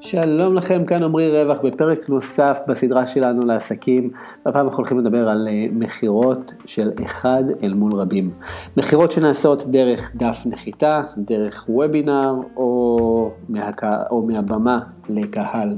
[0.00, 4.10] שלום לכם, כאן עמרי רווח בפרק נוסף בסדרה שלנו לעסקים.
[4.46, 8.30] והפעם אנחנו הולכים לדבר על אה, מכירות של אחד אל מול רבים.
[8.76, 15.76] מכירות שנעשות דרך דף נחיתה, דרך וובינר או, מהקה, או מהבמה לקהל.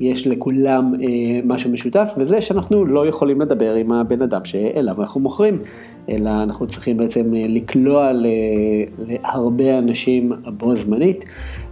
[0.00, 5.20] יש לכולם אה, משהו משותף, וזה שאנחנו לא יכולים לדבר עם הבן אדם שאליו אנחנו
[5.20, 5.58] מוכרים,
[6.08, 8.10] אלא אנחנו צריכים בעצם אה, לקלוע
[8.98, 11.24] להרבה אנשים בו זמנית,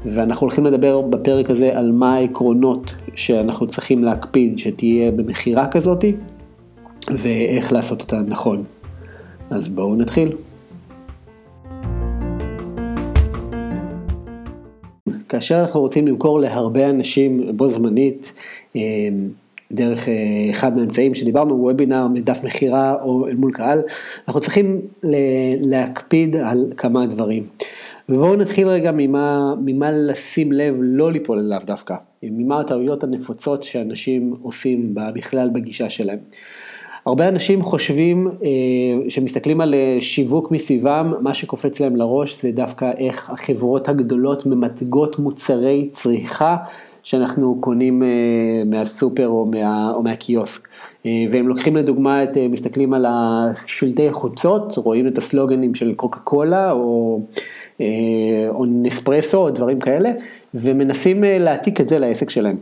[0.05, 6.13] ואנחנו הולכים לדבר בפרק הזה על מה העקרונות שאנחנו צריכים להקפיד שתהיה במכירה כזאתי,
[7.11, 8.65] ואיך לעשות אותה נכון.
[9.51, 10.33] אז בואו נתחיל.
[15.31, 18.33] כאשר אנחנו רוצים למכור להרבה אנשים בו זמנית,
[18.77, 18.81] אה,
[19.73, 20.15] דרך אה,
[20.51, 23.83] אחד מהאמצעים שדיברנו, וובינר, מדף מכירה או אל מול קהל,
[24.29, 24.81] אנחנו צריכים
[25.61, 27.47] להקפיד על כמה דברים.
[28.09, 34.35] ובואו נתחיל רגע ממה, ממה לשים לב לא ליפול אליו דווקא, ממה הטעויות הנפוצות שאנשים
[34.43, 36.19] עושים בכלל בגישה שלהם.
[37.07, 42.91] הרבה אנשים חושבים, אה, שמסתכלים על אה, שיווק מסביבם, מה שקופץ להם לראש זה דווקא
[42.99, 46.57] איך החברות הגדולות ממתגות מוצרי צריכה
[47.03, 48.09] שאנחנו קונים אה,
[48.67, 50.69] מהסופר או, מה, או מהקיוסק.
[51.05, 57.21] והם לוקחים לדוגמה את, מסתכלים על השלטי חוצות, רואים את הסלוגנים של קוקה קולה או,
[58.49, 60.11] או נספרסו או דברים כאלה,
[60.55, 62.57] ומנסים להעתיק את זה לעסק שלהם.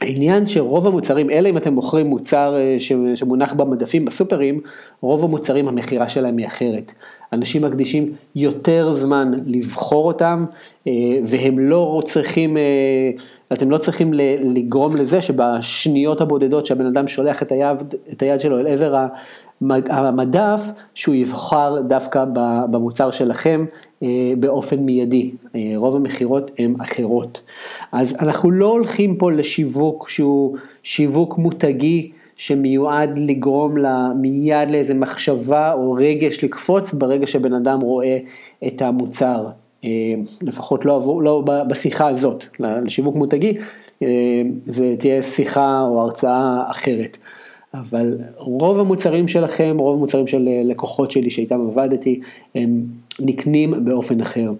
[0.00, 2.76] העניין שרוב המוצרים, אלא אם אתם מוכרים מוצר אה,
[3.14, 4.60] שמונח במדפים בסופרים,
[5.00, 6.92] רוב המוצרים המכירה שלהם היא אחרת.
[7.32, 10.44] אנשים מקדישים יותר זמן לבחור אותם,
[10.86, 10.92] אה,
[11.26, 13.10] והם לא צריכים, אה,
[13.52, 14.12] אתם לא צריכים
[14.54, 19.06] לגרום לזה שבשניות הבודדות שהבן אדם שולח את היד, את היד שלו אל עבר
[19.88, 20.62] המדף,
[20.94, 22.24] שהוא יבחר דווקא
[22.70, 23.64] במוצר שלכם
[24.38, 25.30] באופן מיידי.
[25.54, 27.40] אה, רוב המכירות הן אחרות.
[27.92, 32.10] אז אנחנו לא הולכים פה לשיווק שהוא שיווק מותגי.
[32.40, 38.18] שמיועד לגרום לה מיד לאיזה מחשבה או רגש לקפוץ ברגע שבן אדם רואה
[38.66, 39.46] את המוצר.
[39.84, 39.90] אה,
[40.42, 43.58] לפחות לא, עבור, לא בשיחה הזאת, לשיווק מותגי,
[44.66, 47.18] זה תהיה שיחה או הרצאה אחרת.
[47.74, 52.20] אבל רוב המוצרים שלכם, רוב המוצרים של אה, לקוחות שלי שאיתם עבדתי,
[52.54, 52.82] הם
[53.20, 54.52] נקנים באופן אחר.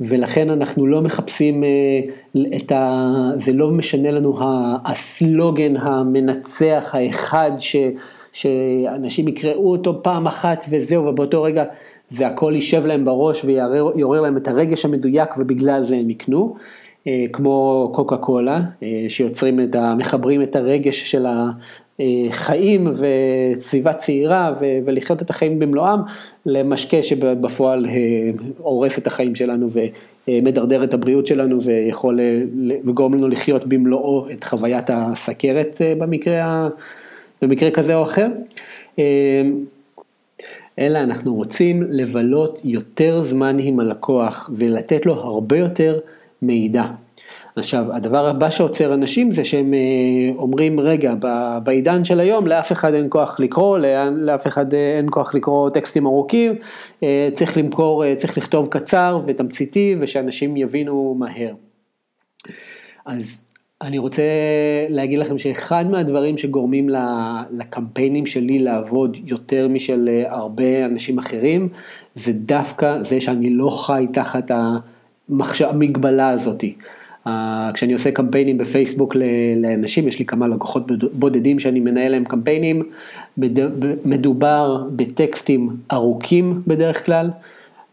[0.00, 1.68] ולכן אנחנו לא מחפשים אה,
[2.56, 3.30] את ה...
[3.36, 4.38] זה לא משנה לנו
[4.84, 7.76] הסלוגן המנצח האחד ש,
[8.32, 11.64] שאנשים יקראו אותו פעם אחת וזהו, ובאותו רגע
[12.10, 16.56] זה הכל יישב להם בראש ויעורר להם את הרגש המדויק ובגלל זה הם יקנו.
[17.06, 18.60] אה, כמו קוקה קולה,
[19.08, 19.94] שיוצרים את ה...
[19.94, 21.26] מחברים את הרגש של
[22.30, 24.52] חיים וסביבה צעירה
[24.84, 26.00] ולחיות את החיים במלואם
[26.46, 27.92] למשקה שבפועל אה,
[28.58, 29.68] הורס את החיים שלנו
[30.28, 32.20] ומדרדר את הבריאות שלנו ויכול
[32.56, 36.68] לגרום לנו לחיות במלואו את חוויית הסכרת אה, במקרה,
[37.42, 38.28] במקרה כזה או אחר.
[38.98, 39.42] אה,
[40.78, 45.98] אלא אנחנו רוצים לבלות יותר זמן עם הלקוח ולתת לו הרבה יותר
[46.42, 46.84] מידע.
[47.58, 49.78] עכשיו, הדבר הבא שעוצר אנשים זה שהם אה,
[50.36, 51.14] אומרים, רגע,
[51.62, 53.78] בעידן של היום לאף אחד אין כוח לקרוא,
[54.16, 56.54] לאף אחד אה, אין כוח לקרוא טקסטים ארוכים,
[57.02, 61.54] אה, צריך למכור, צריך לכתוב קצר ותמציתי ושאנשים יבינו מהר.
[63.06, 63.40] אז
[63.82, 64.22] אני רוצה
[64.88, 66.88] להגיד לכם שאחד מהדברים שגורמים
[67.50, 71.68] לקמפיינים שלי לעבוד יותר משל הרבה אנשים אחרים,
[72.14, 74.50] זה דווקא זה שאני לא חי תחת
[75.60, 76.74] המגבלה הזאתי.
[77.74, 79.16] כשאני עושה קמפיינים בפייסבוק
[79.56, 82.82] לאנשים, יש לי כמה לקוחות בודדים שאני מנהל להם קמפיינים,
[84.04, 87.30] מדובר בטקסטים ארוכים בדרך כלל,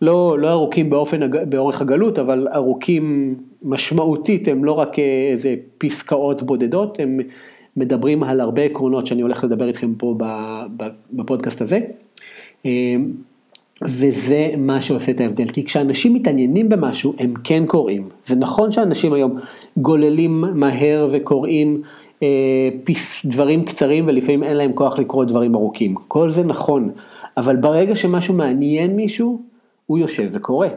[0.02, 7.00] לא, לא ארוכים באופן, באורך הגלות, אבל ארוכים משמעותית, הם לא רק איזה פסקאות בודדות,
[7.00, 7.20] הם
[7.78, 10.16] מדברים על הרבה עקרונות שאני הולך לדבר איתכם פה
[11.14, 11.80] בפודקאסט הזה.
[13.86, 18.10] וזה מה שעושה את ההבדל, כי כשאנשים מתעניינים במשהו, הם כן קוראים.
[18.26, 19.40] זה נכון שאנשים היום
[19.78, 21.82] גוללים מהר וקוראים
[22.24, 25.96] אה, פיס, דברים קצרים ולפעמים אין להם כוח לקרוא דברים ארוכים.
[26.08, 26.92] כל זה נכון,
[27.38, 29.42] אבל ברגע שמשהו מעניין מישהו,
[29.86, 30.68] הוא יושב וקורא.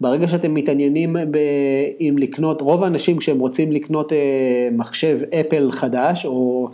[0.00, 1.38] ברגע שאתם מתעניינים ב,
[2.00, 6.68] אם לקנות, רוב האנשים כשהם רוצים לקנות אה, מחשב אפל חדש או,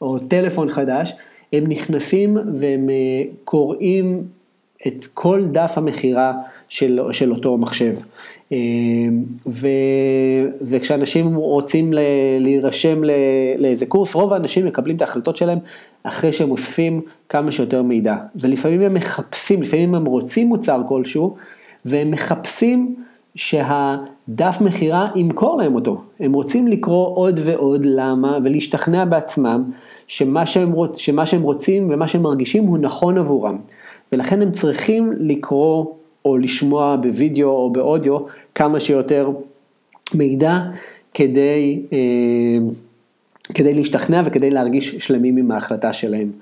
[0.00, 1.12] או טלפון חדש,
[1.52, 4.22] הם נכנסים והם אה, קוראים
[4.86, 6.32] את כל דף המכירה
[6.68, 7.94] של, של אותו מחשב.
[8.52, 8.58] אה,
[9.46, 9.68] ו,
[10.62, 11.92] וכשאנשים רוצים
[12.40, 13.02] להירשם
[13.58, 15.58] לאיזה קורס, רוב האנשים מקבלים את ההחלטות שלהם
[16.02, 18.16] אחרי שהם אוספים כמה שיותר מידע.
[18.36, 21.36] ולפעמים הם מחפשים, לפעמים הם רוצים מוצר כלשהו,
[21.84, 22.94] והם מחפשים
[23.34, 26.02] שהדף מכירה ימכור להם אותו.
[26.20, 29.64] הם רוצים לקרוא עוד ועוד למה ולהשתכנע בעצמם
[30.06, 33.58] שמה שהם, רוצ, שמה שהם רוצים ומה שהם מרגישים הוא נכון עבורם.
[34.12, 35.84] ולכן הם צריכים לקרוא
[36.24, 38.18] או לשמוע בווידאו או באודיו
[38.54, 39.30] כמה שיותר
[40.14, 40.58] מידע
[41.14, 42.58] כדי, אה,
[43.54, 46.32] כדי להשתכנע וכדי להרגיש שלמים עם ההחלטה שלהם.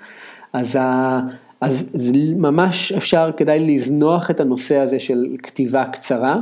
[0.53, 1.21] אז, ה,
[1.61, 1.91] אז
[2.37, 6.41] ממש אפשר, כדאי לזנוח את הנושא הזה של כתיבה קצרה,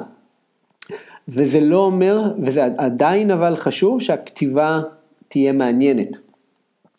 [1.29, 4.81] וזה לא אומר, וזה עדיין אבל חשוב שהכתיבה
[5.29, 6.26] תהיה מעניינת.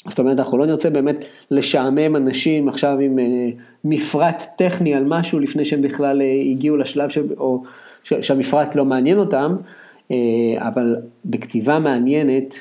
[0.10, 3.50] זאת אומרת, אנחנו לא נרצה באמת לשעמם אנשים עכשיו עם אה,
[3.84, 7.18] מפרט טכני על משהו לפני שהם בכלל אה, הגיעו לשלב ש...
[7.38, 7.64] או
[8.04, 9.56] שהמפרט לא מעניין אותם,
[10.12, 10.18] אה,
[10.58, 10.96] אבל
[11.26, 12.56] בכתיבה מעניינת,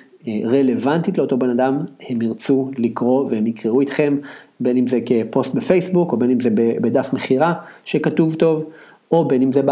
[0.44, 1.78] רלוונטית לאותו בן אדם,
[2.08, 4.16] הם ירצו לקרוא והם יקראו איתכם,
[4.60, 7.54] בין אם זה כפוסט בפייסבוק או בין אם זה בדף מכירה
[7.84, 8.64] שכתוב טוב,
[9.10, 9.62] או בין אם זה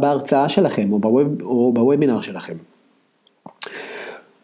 [0.00, 1.00] בהרצאה שלכם או,
[1.42, 2.54] או בוובינר שלכם.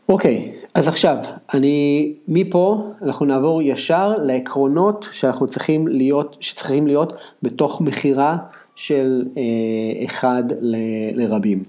[0.08, 1.16] אוקיי, אז עכשיו,
[1.54, 7.12] אני, מפה אנחנו נעבור ישר לעקרונות שאנחנו צריכים להיות, שצריכים להיות
[7.43, 8.37] בתוך מכירה
[8.76, 10.76] של אה, אחד ל,
[11.14, 11.62] לרבים.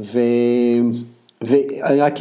[0.00, 0.20] ו,
[1.42, 2.14] ואני רק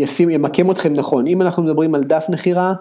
[0.00, 2.74] ישים, ימקם אתכם נכון, אם אנחנו מדברים על דף מכירה,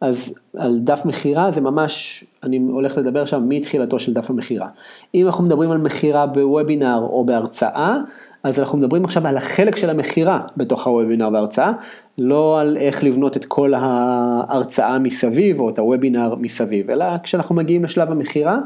[0.00, 4.68] אז על דף מכירה זה ממש, אני הולך לדבר שם מתחילתו של דף המכירה.
[5.14, 7.96] אם אנחנו מדברים על מכירה בוובינר או בהרצאה,
[8.42, 11.72] אז אנחנו מדברים עכשיו על החלק של המכירה בתוך הוובינר וההרצאה,
[12.18, 17.84] לא על איך לבנות את כל ההרצאה מסביב או את הוובינר מסביב, אלא כשאנחנו מגיעים
[17.84, 18.58] לשלב המכירה,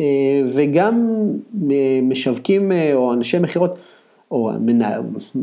[0.00, 0.06] אה,
[0.54, 1.08] וגם
[1.70, 3.78] אה, משווקים אה, או אנשי מכירות,
[4.30, 4.50] או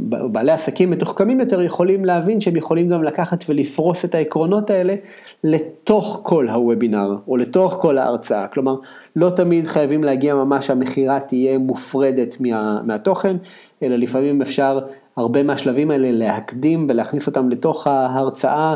[0.01, 4.95] בעלי עסקים מתוחכמים יותר יכולים להבין שהם יכולים גם לקחת ולפרוס את העקרונות האלה
[5.43, 8.47] לתוך כל הוובינר או לתוך כל ההרצאה.
[8.47, 8.75] כלומר,
[9.15, 13.37] לא תמיד חייבים להגיע ממש שהמכירה תהיה מופרדת מה, מהתוכן,
[13.83, 14.79] אלא לפעמים אפשר
[15.17, 18.75] הרבה מהשלבים האלה להקדים ולהכניס אותם לתוך ההרצאה.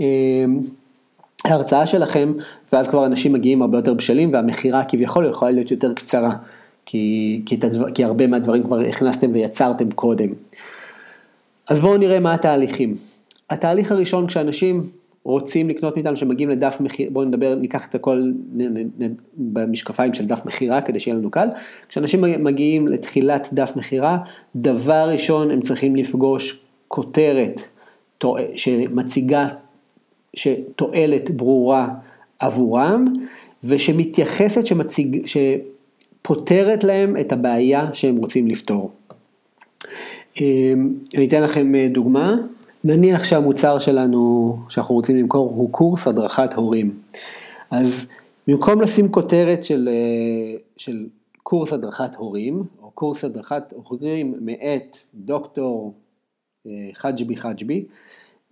[0.00, 0.06] אה,
[1.44, 2.32] ההרצאה שלכם,
[2.72, 6.36] ואז כבר אנשים מגיעים הרבה יותר בשלים והמכירה כביכול יכולה להיות יותר קצרה.
[6.86, 10.28] כי, כי, הדבר, כי הרבה מהדברים כבר הכנסתם ויצרתם קודם.
[11.68, 12.96] אז בואו נראה מה התהליכים.
[13.50, 14.82] התהליך הראשון כשאנשים
[15.24, 20.14] רוצים לקנות מאיתנו, שמגיעים לדף מכירה, בואו נדבר, ניקח את הכל נ, נ, נ, במשקפיים
[20.14, 21.48] של דף מכירה כדי שיהיה לנו קל.
[21.88, 24.18] כשאנשים מגיעים לתחילת דף מכירה,
[24.56, 27.60] דבר ראשון הם צריכים לפגוש כותרת
[28.54, 29.46] שמציגה
[30.34, 31.88] שתועלת ברורה
[32.38, 33.04] עבורם,
[33.64, 35.26] ושמתייחסת, שמציג,
[36.22, 38.90] פותרת להם את הבעיה שהם רוצים לפתור.
[40.40, 42.36] אמ, אני אתן לכם אה, דוגמה,
[42.84, 46.98] נניח שהמוצר שלנו שאנחנו רוצים למכור הוא קורס הדרכת הורים.
[47.70, 48.06] אז
[48.46, 51.06] במקום לשים כותרת של, אה, של
[51.42, 55.94] קורס הדרכת הורים, או קורס הדרכת הורים מאת דוקטור
[56.66, 57.84] אה, חג'בי חג'בי,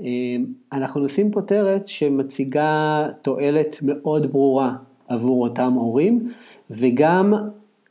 [0.01, 4.75] אמ, אנחנו נשים כותרת שמציגה תועלת מאוד ברורה
[5.09, 6.33] עבור אותם הורים,
[6.71, 7.35] וגם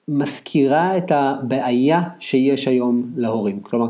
[0.08, 3.90] מזכירה את הבעיה שיש היום להורים, כלומר,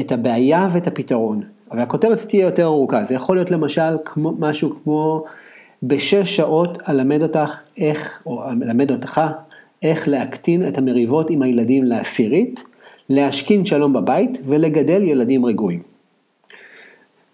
[0.00, 1.42] את הבעיה ואת הפתרון.
[1.70, 5.24] והכותרת תהיה יותר ארוכה, זה יכול להיות למשל כמו, משהו כמו
[5.82, 9.20] בשש שעות אלמד אותך איך, או אלמד אותך
[9.82, 12.64] איך להקטין את המריבות עם הילדים לעשירית,
[13.08, 15.82] להשכין שלום בבית ולגדל ילדים רגועים.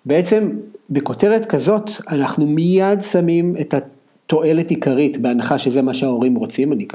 [0.07, 0.51] בעצם
[0.91, 3.75] בכותרת כזאת אנחנו מיד שמים את
[4.29, 6.87] תועלת עיקרית, בהנחה שזה מה שההורים רוצים, אני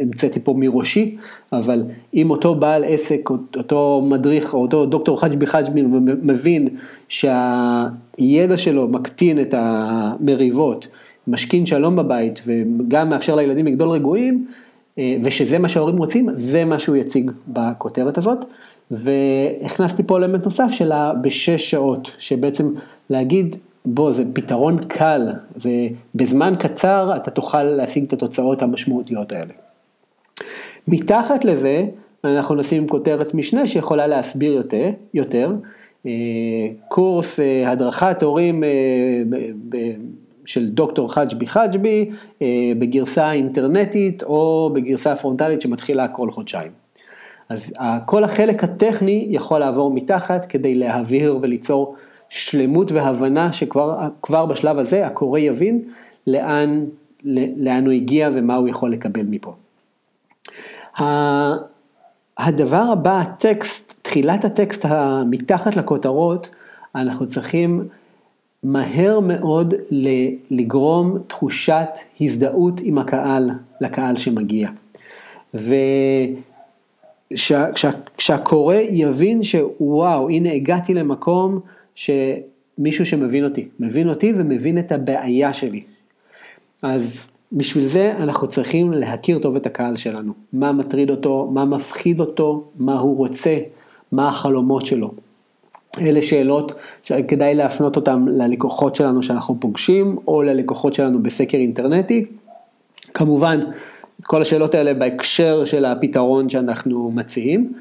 [0.00, 1.16] המצאתי פה מראשי,
[1.52, 1.82] אבל
[2.14, 5.82] אם אותו בעל עסק, אותו מדריך, או אותו דוקטור חג'בי חג'בי
[6.22, 6.68] מבין
[7.08, 10.88] שהידע שלו מקטין את המריבות,
[11.28, 14.46] משכין שלום בבית וגם מאפשר לילדים לגדול רגועים,
[14.98, 18.44] אה, ושזה מה שההורים רוצים, זה מה שהוא יציג בכותרת הזאת.
[18.90, 22.70] והכנסתי פה אלמנט נוסף שלה בשש שעות, שבעצם
[23.10, 25.70] להגיד בוא, זה פתרון קל, זה
[26.14, 29.52] בזמן קצר אתה תוכל להשיג את התוצאות המשמעותיות האלה.
[30.88, 31.84] מתחת לזה,
[32.24, 35.52] אנחנו נשים כותרת משנה שיכולה להסביר יותר, יותר
[36.06, 36.10] אה,
[36.88, 38.70] קורס אה, הדרכת הורים אה,
[40.44, 42.10] של דוקטור חג'בי חג'בי
[42.78, 46.70] בגרסה אינטרנטית או בגרסה פרונטלית שמתחילה כל חודשיים.
[47.48, 47.72] אז
[48.06, 51.96] כל החלק הטכני יכול לעבור מתחת כדי להעביר וליצור
[52.34, 55.82] שלמות והבנה שכבר בשלב הזה הקורא יבין
[56.26, 56.84] לאן,
[57.56, 59.54] לאן הוא הגיע ומה הוא יכול לקבל מפה.
[62.38, 64.86] הדבר הבא, הטקסט, תחילת הטקסט
[65.26, 66.48] מתחת לכותרות,
[66.94, 67.88] אנחנו צריכים
[68.62, 69.74] מהר מאוד
[70.50, 71.88] לגרום תחושת
[72.20, 73.50] הזדהות עם הקהל,
[73.80, 74.68] לקהל שמגיע.
[77.30, 81.60] וכשהקורא יבין שוואו, הנה הגעתי למקום
[81.94, 85.82] שמישהו שמבין אותי, מבין אותי ומבין את הבעיה שלי.
[86.82, 92.20] אז בשביל זה אנחנו צריכים להכיר טוב את הקהל שלנו, מה מטריד אותו, מה מפחיד
[92.20, 93.58] אותו, מה הוא רוצה,
[94.12, 95.10] מה החלומות שלו.
[96.00, 96.72] אלה שאלות
[97.02, 102.24] שכדאי להפנות אותן ללקוחות שלנו שאנחנו פוגשים, או ללקוחות שלנו בסקר אינטרנטי.
[103.14, 103.60] כמובן,
[104.20, 107.72] את כל השאלות האלה בהקשר של הפתרון שאנחנו מציעים,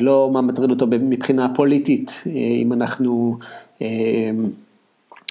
[0.00, 3.38] לא מה מטריד אותו מבחינה פוליטית, אה, אם אנחנו
[3.82, 4.30] אה,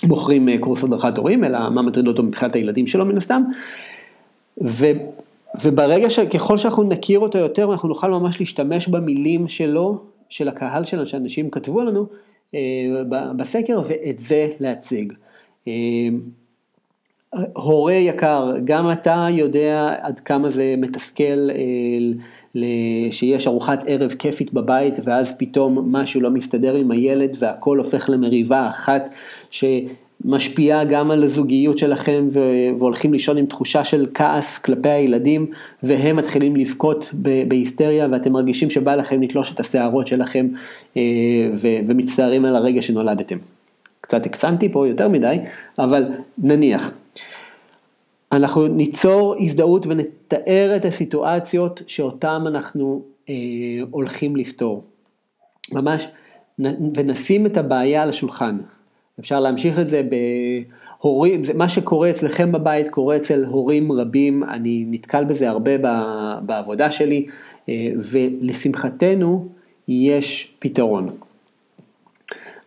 [0.03, 3.43] מוכרים קורס הדרכת הורים, אלא מה מטריד אותו מבחינת הילדים שלו מן הסתם.
[4.63, 4.85] ו,
[5.63, 11.07] וברגע שככל שאנחנו נכיר אותו יותר, אנחנו נוכל ממש להשתמש במילים שלו של הקהל שלנו,
[11.07, 12.05] שאנשים כתבו לנו
[12.55, 12.59] אה,
[13.37, 15.13] בסקר, ואת זה להציג.
[15.67, 15.73] אה,
[17.53, 21.55] הורה יקר, גם אתה יודע עד כמה זה מתסכל אה,
[23.11, 28.67] שיש ארוחת ערב כיפית בבית ואז פתאום משהו לא מסתדר עם הילד והכל הופך למריבה
[28.67, 29.09] אחת
[29.49, 29.65] ש...
[30.25, 32.27] משפיעה גם על הזוגיות שלכם
[32.77, 35.45] והולכים לישון עם תחושה של כעס כלפי הילדים
[35.83, 37.13] והם מתחילים לבכות
[37.47, 40.47] בהיסטריה ואתם מרגישים שבא לכם לתלוש את השערות שלכם
[40.97, 41.01] אה,
[41.87, 43.37] ומצטערים על הרגע שנולדתם.
[44.01, 45.37] קצת הקצנתי פה יותר מדי,
[45.79, 46.05] אבל
[46.37, 46.91] נניח.
[48.31, 53.33] אנחנו ניצור הזדהות ונתאר את הסיטואציות שאותן אנחנו אה,
[53.91, 54.83] הולכים לפתור.
[55.71, 56.07] ממש,
[56.95, 58.57] ונשים את הבעיה על השולחן.
[59.19, 60.01] אפשר להמשיך את זה
[61.01, 65.71] בהורים, מה שקורה אצלכם בבית קורה אצל הורים רבים, אני נתקל בזה הרבה
[66.41, 67.25] בעבודה שלי,
[67.69, 69.47] אה, ולשמחתנו
[69.87, 71.09] יש פתרון.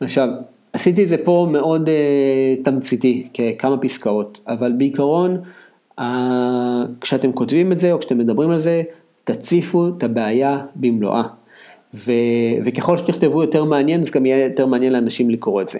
[0.00, 0.28] עכשיו,
[0.78, 5.38] עשיתי את זה פה מאוד uh, תמציתי, כמה פסקאות, אבל בעיקרון,
[6.00, 6.02] uh,
[7.00, 8.82] כשאתם כותבים את זה או כשאתם מדברים על זה,
[9.24, 11.22] תציפו את הבעיה במלואה.
[11.94, 12.12] ו,
[12.64, 15.78] וככל שתכתבו יותר מעניין, אז גם יהיה יותר מעניין לאנשים לקרוא את זה.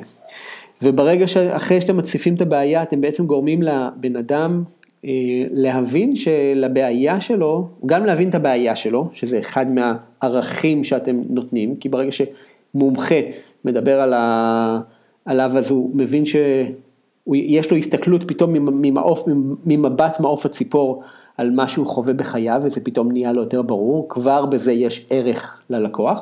[0.82, 4.62] וברגע שאחרי שאתם מציפים את הבעיה, אתם בעצם גורמים לבן אדם
[5.04, 5.10] אה,
[5.50, 12.10] להבין שלבעיה שלו, גם להבין את הבעיה שלו, שזה אחד מהערכים שאתם נותנים, כי ברגע
[12.12, 13.20] שמומחה
[13.64, 14.80] מדבר על ה...
[15.24, 19.24] עליו, אז הוא מבין שיש לו הסתכלות פתאום ממעוף,
[19.64, 21.02] ממבט מעוף הציפור
[21.36, 25.62] על מה שהוא חווה בחייו, וזה פתאום נהיה לו יותר ברור, כבר בזה יש ערך
[25.70, 26.20] ללקוח.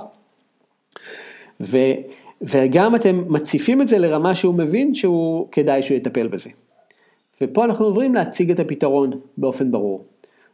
[1.60, 1.78] ו...
[2.42, 6.50] וגם אתם מציפים את זה לרמה שהוא מבין שהוא כדאי שהוא יטפל בזה.
[7.40, 10.04] ופה אנחנו עוברים להציג את הפתרון באופן ברור.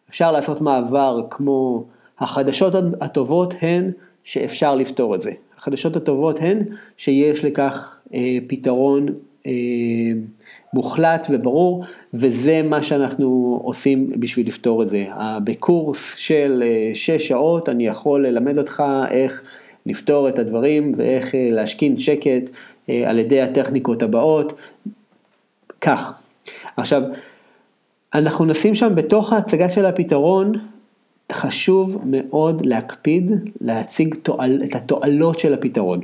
[0.09, 1.85] אפשר לעשות מעבר כמו
[2.19, 3.91] החדשות הטובות הן
[4.25, 5.33] שאפשר לפתור את זה.
[5.63, 6.59] החדשות הטובות הן
[6.97, 9.07] שיש לכך אה, פתרון
[9.47, 9.53] אה,
[10.75, 15.07] מוחלט וברור, וזה מה שאנחנו עושים בשביל לפתור את זה.
[15.45, 19.43] בקורס של אה, שש שעות אני יכול ללמד אותך איך
[19.87, 22.51] לפתור את הדברים ואיך אה, להשכין שקט
[22.91, 24.53] אה, על ידי הטכניקות הבאות,
[25.81, 26.19] כך.
[26.77, 27.03] עכשיו,
[28.15, 30.53] אנחנו נשים שם בתוך ההצגה של הפתרון,
[31.33, 36.01] חשוב מאוד להקפיד להציג תועל, את התועלות של הפתרון.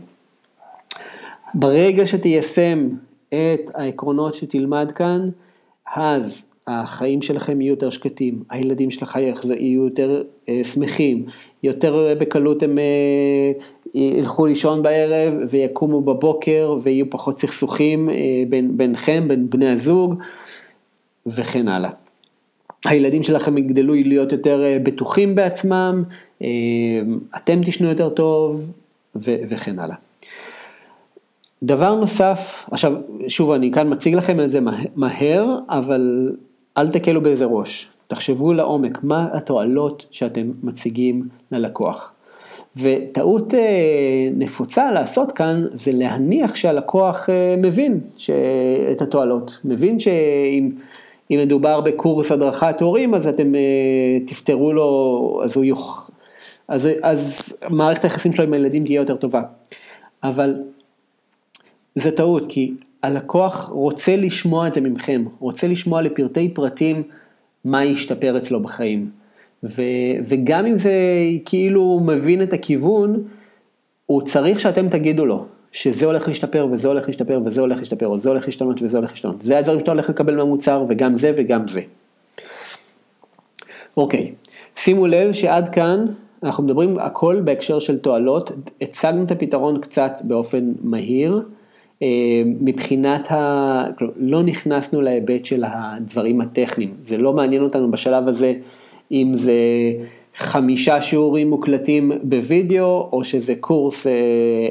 [1.54, 2.88] ברגע שתיישם
[3.28, 5.28] את העקרונות שתלמד כאן,
[5.96, 9.18] אז החיים שלכם יהיו יותר שקטים, הילדים שלך
[9.58, 11.24] יהיו יותר אה, שמחים,
[11.62, 13.52] יותר בקלות הם אה,
[13.94, 18.14] ילכו לישון בערב ויקומו בבוקר ויהיו פחות סכסוכים אה,
[18.48, 20.14] בין, ביניכם, בין בני הזוג
[21.26, 21.90] וכן הלאה.
[22.84, 26.04] הילדים שלכם יגדלו להיות יותר אה, בטוחים בעצמם,
[26.42, 26.48] אה,
[27.36, 28.70] אתם תשנו יותר טוב
[29.16, 29.96] ו- וכן הלאה.
[31.62, 32.92] דבר נוסף, עכשיו
[33.28, 34.60] שוב אני כאן מציג לכם את זה
[34.96, 36.32] מהר, אבל
[36.78, 42.12] אל תקלו באיזה ראש, תחשבו לעומק מה התועלות שאתם מציגים ללקוח.
[42.76, 48.00] וטעות אה, נפוצה לעשות כאן זה להניח שהלקוח אה, מבין
[48.92, 50.70] את התועלות, מבין שאם
[51.36, 53.60] מדובר בקורס הדרכת הורים אז אתם אה,
[54.26, 56.10] תפתרו לו, אז הוא יוכ...
[56.68, 59.42] אז, אז מערכת היחסים שלו עם הילדים תהיה יותר טובה.
[60.22, 60.54] אבל
[61.94, 67.02] זה טעות, כי הלקוח רוצה לשמוע את זה ממכם, רוצה לשמוע לפרטי פרטים
[67.64, 69.10] מה ישתפר אצלו בחיים.
[69.64, 69.82] ו,
[70.24, 70.92] וגם אם זה
[71.44, 73.22] כאילו מבין את הכיוון,
[74.06, 75.46] הוא צריך שאתם תגידו לו
[75.78, 79.42] שזה הולך להשתפר וזה הולך להשתפר וזה הולך להשתפר וזה הולך להשתנות וזה הולך להשתנות.
[79.42, 81.80] זה הדברים שאתה הולך לקבל מהמוצר וגם זה וגם זה.
[83.96, 84.32] אוקיי,
[84.76, 86.04] שימו לב שעד כאן
[86.42, 91.42] אנחנו מדברים הכל בהקשר של תועלות, הצגנו את הפתרון קצת באופן מהיר,
[92.02, 93.84] אה, מבחינת ה...
[94.16, 98.52] לא נכנסנו להיבט של הדברים הטכניים, זה לא מעניין אותנו בשלב הזה
[99.12, 99.52] אם זה
[100.38, 104.12] חמישה שיעורים מוקלטים בווידאו, או שזה קורס אה,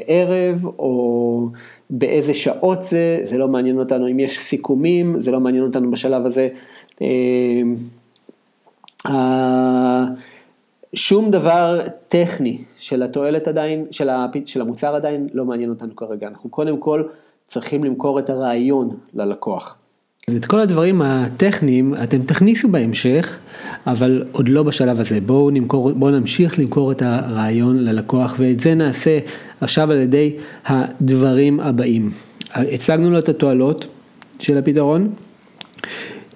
[0.06, 1.48] ערב, או
[1.90, 6.26] באיזה שעות זה, זה לא מעניין אותנו אם יש סיכומים, זה לא מעניין אותנו בשלב
[6.26, 6.48] הזה.
[9.06, 10.04] אה,
[10.94, 14.36] שום דבר טכני של התועלת עדיין, של, הפ...
[14.46, 17.02] של המוצר עדיין לא מעניין אותנו כרגע, אנחנו קודם כל
[17.44, 19.77] צריכים למכור את הרעיון ללקוח.
[20.36, 23.36] את כל הדברים הטכניים אתם תכניסו בהמשך,
[23.86, 25.20] אבל עוד לא בשלב הזה.
[25.20, 29.18] בואו נמכור, בואו נמשיך למכור את הרעיון ללקוח, ואת זה נעשה
[29.60, 30.32] עכשיו על ידי
[30.66, 32.10] הדברים הבאים.
[32.54, 33.86] הצגנו לו את התועלות
[34.38, 35.10] של הפתרון.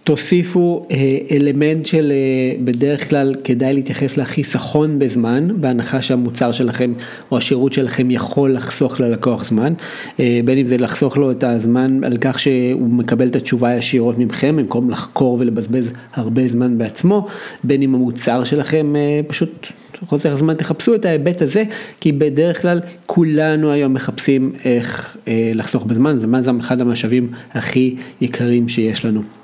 [0.05, 6.93] תוסיפו אה, אלמנט של אה, בדרך כלל כדאי להתייחס לחיסכון בזמן, בהנחה שהמוצר שלכם
[7.31, 9.73] או השירות שלכם יכול לחסוך ללקוח זמן,
[10.21, 14.19] אה, בין אם זה לחסוך לו את הזמן על כך שהוא מקבל את התשובה ישירות
[14.19, 17.27] ממכם, במקום לחקור ולבזבז הרבה זמן בעצמו,
[17.65, 18.95] בין אם המוצר שלכם
[19.27, 19.67] פשוט
[20.07, 21.65] חוסר זמן, תחפשו את ההיבט הזה,
[22.01, 25.17] כי בדרך כלל כולנו היום מחפשים איך
[25.55, 29.42] לחסוך בזמן, זמן זה אחד המשאבים הכי יקרים שיש לנו.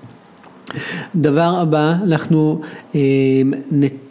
[1.16, 2.60] דבר הבא, אנחנו
[2.94, 3.00] אה,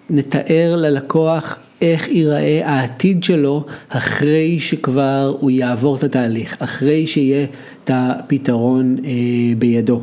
[0.09, 7.47] נתאר ללקוח איך ייראה העתיד שלו אחרי שכבר הוא יעבור את התהליך, אחרי שיהיה
[7.83, 9.11] את הפתרון אה,
[9.57, 10.01] בידו.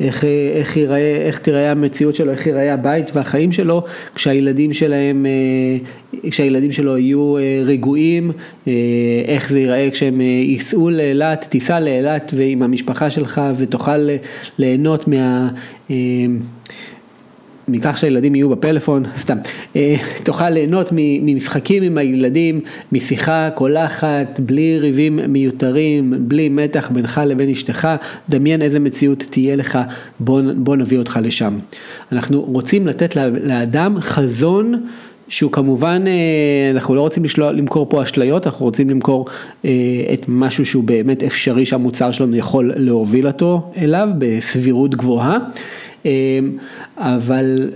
[0.00, 0.24] איך,
[0.54, 3.84] איך, ייראה, איך תיראה המציאות שלו, איך ייראה הבית והחיים שלו
[4.14, 8.32] כשהילדים שלהם, אה, כשהילדים שלו יהיו אה, רגועים,
[8.68, 8.72] אה,
[9.24, 14.08] איך זה ייראה כשהם ייסעו לאילת, תיסע לאילת ועם המשפחה שלך ותוכל
[14.58, 15.48] ליהנות מה...
[17.68, 19.36] מכך שהילדים יהיו בפלאפון, סתם,
[19.76, 22.60] אה, תוכל ליהנות ממשחקים עם הילדים,
[22.92, 27.88] משיחה קולחת, בלי ריבים מיותרים, בלי מתח בינך לבין אשתך,
[28.28, 29.78] דמיין איזה מציאות תהיה לך,
[30.20, 31.58] בוא, בוא נביא אותך לשם.
[32.12, 34.86] אנחנו רוצים לתת לאדם חזון
[35.28, 39.26] שהוא כמובן, אה, אנחנו לא רוצים לשלוע, למכור פה אשליות, אנחנו רוצים למכור
[39.64, 39.70] אה,
[40.12, 45.38] את משהו שהוא באמת אפשרי שהמוצר שלנו יכול להוביל אותו אליו בסבירות גבוהה.
[46.06, 46.56] אמ,
[46.96, 47.70] אבל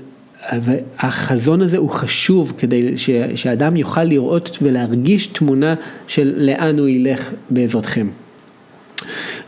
[0.98, 2.96] החזון הזה הוא חשוב כדי
[3.34, 5.74] שאדם יוכל לראות ולהרגיש תמונה
[6.06, 8.06] של לאן הוא ילך בעזרתכם.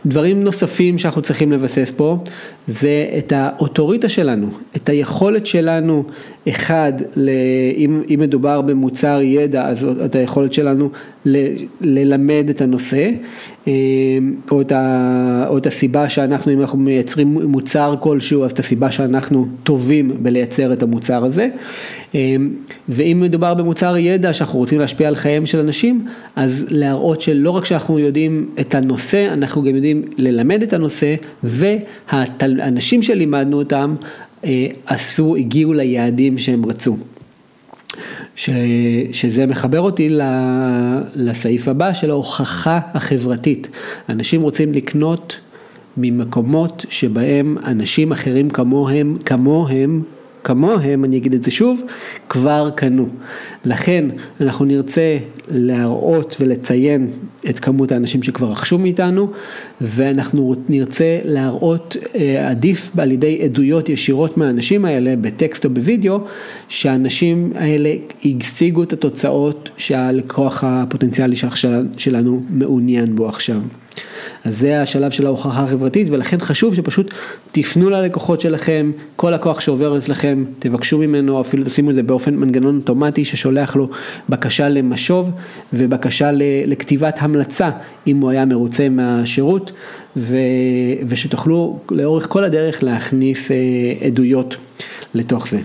[0.05, 2.17] דברים נוספים שאנחנו צריכים לבסס פה
[2.67, 6.03] זה את האוטוריטה שלנו, את היכולת שלנו,
[6.49, 6.93] אחד,
[7.75, 10.89] אם, אם מדובר במוצר ידע, אז את היכולת שלנו
[11.25, 11.37] ל,
[11.81, 13.09] ללמד את הנושא,
[13.67, 13.73] אה,
[14.51, 18.91] או את, ה, או את הסיבה שאנחנו, אם אנחנו מייצרים מוצר כלשהו, אז את הסיבה
[18.91, 21.49] שאנחנו טובים בלייצר את המוצר הזה.
[22.15, 22.35] אה,
[22.89, 27.65] ואם מדובר במוצר ידע שאנחנו רוצים להשפיע על חייהם של אנשים, אז להראות שלא רק
[27.65, 33.95] שאנחנו יודעים את הנושא, אנחנו גם יודעים ללמד את הנושא, והאנשים שלימדנו אותם
[34.85, 36.97] עשו, הגיעו ליעדים שהם רצו.
[38.35, 38.49] ש,
[39.11, 40.09] שזה מחבר אותי
[41.15, 43.67] לסעיף הבא של ההוכחה החברתית.
[44.09, 45.35] אנשים רוצים לקנות
[45.97, 50.03] ממקומות שבהם אנשים אחרים כמוהם, כמוהם
[50.43, 51.81] כמוהם, אני אגיד את זה שוב,
[52.29, 53.07] כבר קנו.
[53.65, 54.05] לכן
[54.41, 55.17] אנחנו נרצה
[55.51, 57.07] להראות ולציין
[57.49, 59.31] את כמות האנשים שכבר רכשו מאיתנו,
[59.81, 66.19] ואנחנו נרצה להראות, אה, עדיף על ידי עדויות ישירות מהאנשים האלה, בטקסט או בווידאו,
[66.67, 67.93] שהאנשים האלה
[68.25, 71.35] השיגו את התוצאות שהלקוח הפוטנציאלי
[71.97, 73.61] שלנו מעוניין בו עכשיו.
[74.43, 77.13] אז זה השלב של ההוכחה החברתית ולכן חשוב שפשוט
[77.51, 82.77] תפנו ללקוחות שלכם, כל לקוח שעובר אצלכם, תבקשו ממנו, אפילו תשימו את זה באופן מנגנון
[82.77, 83.89] אוטומטי ששולח לו
[84.29, 85.31] בקשה למשוב
[85.73, 86.29] ובקשה
[86.65, 87.69] לכתיבת המלצה
[88.07, 89.71] אם הוא היה מרוצה מהשירות
[90.17, 90.37] ו,
[91.07, 93.57] ושתוכלו לאורך כל הדרך להכניס אה,
[94.07, 94.55] עדויות
[95.13, 95.59] לתוך זה,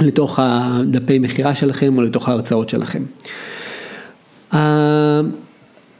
[0.00, 3.02] לתוך הדפי מכירה שלכם או לתוך ההרצאות שלכם.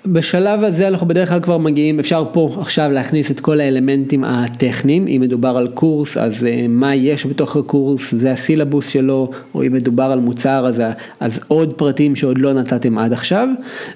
[0.06, 5.06] בשלב הזה אנחנו בדרך כלל כבר מגיעים, אפשר פה עכשיו להכניס את כל האלמנטים הטכניים,
[5.06, 9.72] אם מדובר על קורס אז uh, מה יש בתוך הקורס, זה הסילבוס שלו, או אם
[9.72, 10.82] מדובר על מוצר אז,
[11.20, 13.48] אז עוד פרטים שעוד לא נתתם עד עכשיו,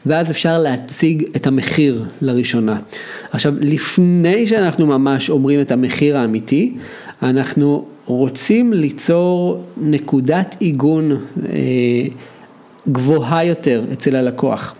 [0.07, 2.79] ואז אפשר להציג את המחיר לראשונה.
[3.31, 6.75] עכשיו לפני שאנחנו ממש אומרים את המחיר האמיתי,
[7.23, 11.47] אנחנו רוצים ליצור נקודת עיגון uh,
[12.89, 14.75] גבוהה יותר אצל הלקוח.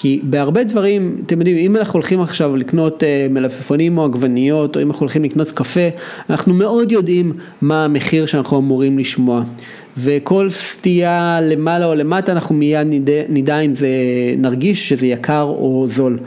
[0.00, 4.90] כי בהרבה דברים, אתם יודעים, אם אנחנו הולכים עכשיו לקנות מלפפונים או עגבניות, או אם
[4.90, 5.88] אנחנו הולכים לקנות קפה,
[6.30, 7.32] אנחנו מאוד יודעים
[7.62, 9.42] מה המחיר שאנחנו אמורים לשמוע.
[9.96, 13.88] וכל סטייה למעלה או למטה אנחנו מיד נדע, נדע אם זה
[14.38, 16.18] נרגיש שזה יקר או זול.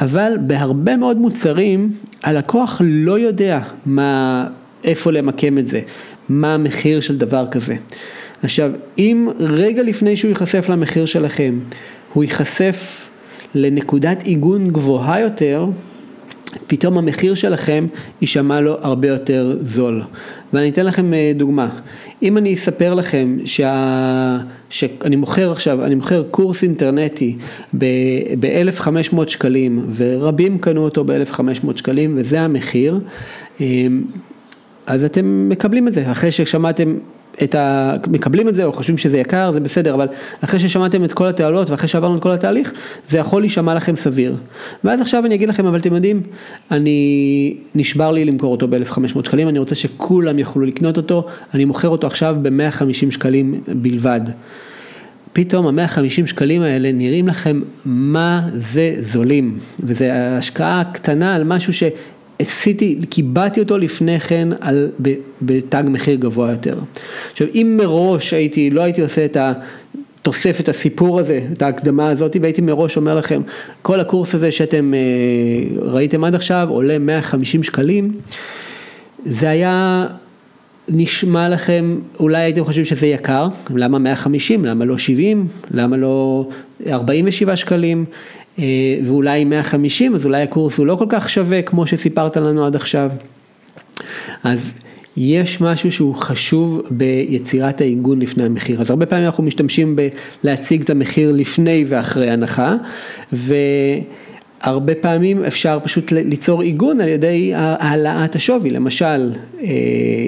[0.00, 1.92] אבל בהרבה מאוד מוצרים
[2.22, 4.46] הלקוח לא יודע מה,
[4.84, 5.80] איפה למקם את זה,
[6.28, 7.76] מה המחיר של דבר כזה.
[8.42, 11.58] עכשיו, אם רגע לפני שהוא ייחשף למחיר שלכם,
[12.16, 13.10] הוא ייחשף
[13.54, 15.66] לנקודת עיגון גבוהה יותר,
[16.66, 17.86] פתאום המחיר שלכם
[18.20, 20.02] יישמע לו הרבה יותר זול.
[20.52, 21.68] ואני אתן לכם אה, דוגמה.
[22.22, 24.38] אם אני אספר לכם שה...
[24.70, 27.36] שאני מוכר עכשיו, אני מוכר קורס אינטרנטי
[27.78, 33.00] ב-1500 שקלים ורבים קנו אותו ב-1500 שקלים וזה המחיר,
[33.60, 33.66] אה,
[34.86, 36.96] אז אתם מקבלים את זה, אחרי ששמעתם
[37.42, 37.94] את ה...
[38.08, 40.06] מקבלים את זה או חושבים שזה יקר, זה בסדר, אבל
[40.40, 42.72] אחרי ששמעתם את כל התעלות ואחרי שעברנו את כל התהליך,
[43.08, 44.36] זה יכול להישמע לכם סביר.
[44.84, 46.22] ואז עכשיו אני אגיד לכם, אבל אתם יודעים,
[46.70, 51.88] אני נשבר לי למכור אותו ב-1500 שקלים, אני רוצה שכולם יוכלו לקנות אותו, אני מוכר
[51.88, 54.20] אותו עכשיו ב-150 שקלים בלבד.
[55.32, 61.82] פתאום ה-150 שקלים האלה נראים לכם מה זה זולים, וזו השקעה קטנה על משהו ש...
[62.38, 64.90] עשיתי, קיבעתי אותו לפני כן על,
[65.42, 66.78] בתג מחיר גבוה יותר.
[67.32, 72.60] עכשיו אם מראש הייתי, לא הייתי עושה את התוספת, הסיפור הזה, את ההקדמה הזאת, והייתי
[72.60, 73.42] מראש אומר לכם,
[73.82, 78.12] כל הקורס הזה שאתם אה, ראיתם עד עכשיו עולה 150 שקלים,
[79.26, 80.06] זה היה
[80.88, 86.48] נשמע לכם, אולי הייתם חושבים שזה יקר, למה 150, למה לא 70, למה לא
[86.88, 88.04] 47 שקלים,
[89.04, 93.10] ואולי 150, אז אולי הקורס הוא לא כל כך שווה כמו שסיפרת לנו עד עכשיו.
[94.44, 94.72] אז
[95.16, 99.96] יש משהו שהוא חשוב ביצירת העיגון לפני המחיר, אז הרבה פעמים אנחנו משתמשים
[100.42, 102.74] בלהציג את המחיר לפני ואחרי הנחה,
[103.32, 103.54] ו...
[104.60, 109.68] הרבה פעמים אפשר פשוט ליצור עיגון על ידי העלאת השווי, למשל אה,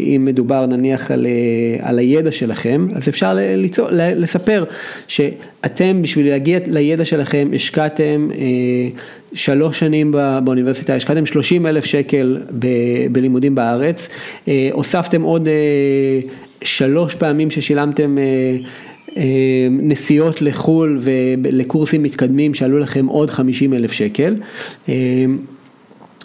[0.06, 4.64] אם מדובר נניח על, אה, על הידע שלכם, אז אפשר ליצור, לספר
[5.08, 8.46] שאתם בשביל להגיע לידע שלכם השקעתם אה,
[9.32, 10.14] שלוש שנים
[10.44, 12.66] באוניברסיטה, השקעתם 30 אלף שקל ב,
[13.12, 14.08] בלימודים בארץ,
[14.72, 15.48] הוספתם עוד
[16.62, 18.16] שלוש פעמים ששילמתם
[19.70, 24.34] נסיעות לחו"ל ולקורסים מתקדמים שעלו לכם עוד 50 אלף שקל.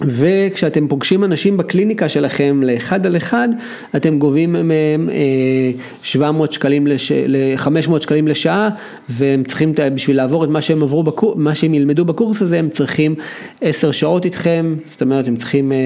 [0.07, 3.49] וכשאתם פוגשים אנשים בקליניקה שלכם לאחד על אחד,
[3.95, 5.09] אתם גובים מהם
[6.01, 7.11] 700 אה, שקלים, לש...
[7.55, 8.69] 500 שקלים לשעה,
[9.09, 11.35] והם צריכים, בשביל לעבור את מה שהם עברו, בקור...
[11.37, 13.15] מה שהם ילמדו בקורס הזה, הם צריכים
[13.61, 15.77] 10 שעות איתכם, זאת אומרת, הם צריכים, אה,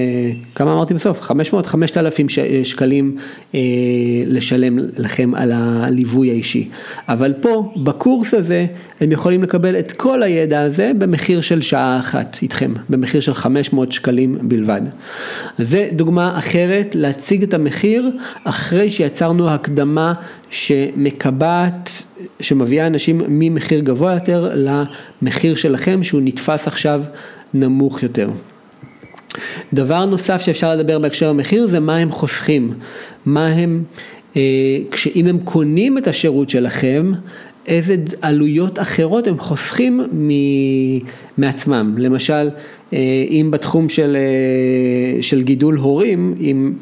[0.56, 1.22] כמה אמרתי בסוף?
[1.22, 2.40] 500, 5,000 ש...
[2.64, 3.18] שקלים
[3.56, 3.60] אה,
[4.26, 6.70] לשלם לכם על הליווי האישי.
[7.10, 8.66] אבל פה, בקורס הזה,
[9.02, 13.92] הם יכולים לקבל את כל הידע הזה במחיר של שעה אחת איתכם, במחיר של 500
[13.92, 14.07] שקלים
[14.42, 14.82] בלבד.
[15.58, 18.12] זה דוגמה אחרת להציג את המחיר
[18.44, 20.14] אחרי שיצרנו הקדמה
[20.50, 21.90] שמקבעת,
[22.40, 27.04] שמביאה אנשים ממחיר גבוה יותר למחיר שלכם שהוא נתפס עכשיו
[27.54, 28.30] נמוך יותר.
[29.74, 32.74] דבר נוסף שאפשר לדבר בהקשר המחיר זה מה הם חוסכים,
[33.26, 33.84] מה הם,
[34.36, 34.42] אה,
[34.92, 37.12] כשאם הם קונים את השירות שלכם,
[37.68, 40.02] איזה עלויות אחרות הם חוסכים
[41.38, 42.50] מעצמם, למשל
[42.94, 43.00] אה,
[43.30, 46.74] אם בתחום של, אה, של גידול הורים, אם,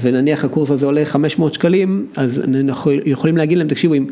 [0.00, 4.06] ונניח הקורס הזה עולה 500 שקלים, אז אנחנו יכולים להגיד להם, תקשיבו, אם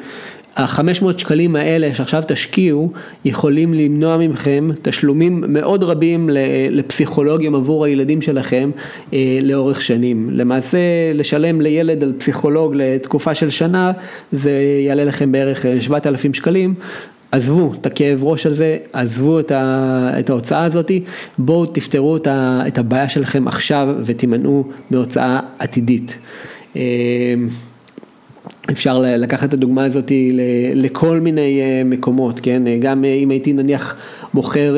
[0.57, 2.93] ה-500 שקלים האלה שעכשיו תשקיעו,
[3.25, 6.31] יכולים למנוע מכם תשלומים מאוד רבים
[6.71, 8.71] לפסיכולוגים עבור הילדים שלכם
[9.13, 10.29] אה, לאורך שנים.
[10.33, 10.79] למעשה,
[11.15, 13.93] לשלם לילד על פסיכולוג לתקופה של שנה,
[14.33, 14.53] זה
[14.87, 16.75] יעלה לכם בערך 7,000 שקלים.
[17.33, 20.91] עזבו את הכאב ראש הזה, עזבו את, ה, את ההוצאה הזאת,
[21.39, 26.17] בואו תפתרו את, ה, את הבעיה שלכם עכשיו ותימנעו מהוצאה עתידית.
[26.77, 26.83] אה,
[28.71, 30.13] אפשר לקחת את הדוגמה הזאת
[30.75, 32.63] לכל מיני אה, מקומות, כן?
[32.81, 33.97] גם אה, אם הייתי נניח
[34.35, 34.77] מוכר,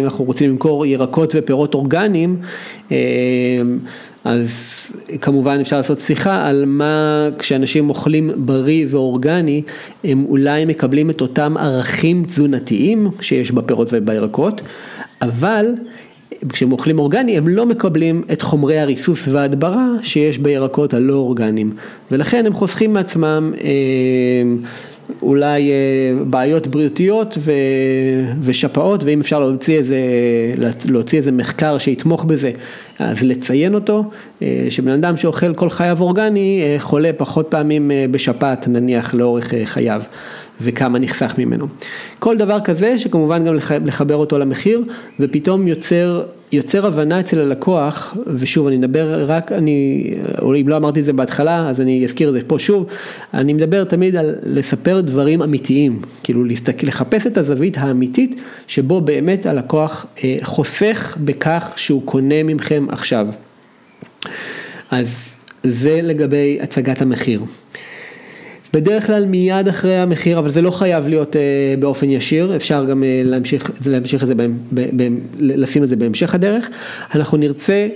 [0.00, 2.36] אם אנחנו רוצים למכור ירקות ופירות אורגניים,
[4.24, 4.70] אז
[5.20, 9.62] כמובן אפשר לעשות שיחה על מה כשאנשים אוכלים בריא ואורגני,
[10.04, 14.60] הם אולי מקבלים את אותם ערכים תזונתיים שיש בפירות ובירקות,
[15.22, 15.66] אבל
[16.48, 21.72] כשהם אוכלים אורגני הם לא מקבלים את חומרי הריסוס וההדברה שיש בירקות הלא אורגניים,
[22.10, 23.70] ולכן הם חוסכים מעצמם אה,
[25.22, 27.52] אולי אה, בעיות בריאותיות ו,
[28.42, 29.98] ושפעות, ואם אפשר להוציא איזה,
[30.88, 32.50] להוציא איזה מחקר שיתמוך בזה,
[32.98, 34.04] אז לציין אותו,
[34.42, 40.02] אה, שבן אדם שאוכל כל חייו אורגני, אה, חולה פחות פעמים בשפעת נניח לאורך חייו.
[40.60, 41.66] וכמה נחסך ממנו.
[42.18, 44.82] כל דבר כזה שכמובן גם לחבר אותו למחיר
[45.20, 50.10] ופתאום יוצר, יוצר הבנה אצל הלקוח ושוב אני מדבר רק, אני,
[50.42, 52.86] או אם לא אמרתי את זה בהתחלה אז אני אזכיר את זה פה שוב,
[53.34, 59.46] אני מדבר תמיד על לספר דברים אמיתיים, כאילו להסתכל, לחפש את הזווית האמיתית שבו באמת
[59.46, 63.26] הלקוח אה, חוסך בכך שהוא קונה מכם עכשיו.
[64.90, 67.40] אז זה לגבי הצגת המחיר.
[68.74, 73.02] בדרך כלל מיד אחרי המחיר, אבל זה לא חייב להיות uh, באופן ישיר, אפשר גם
[73.02, 76.68] uh, להמשיך, להמשיך את זה, ב, ב, ב, לשים את זה בהמשך הדרך.
[77.14, 77.86] אנחנו נרצה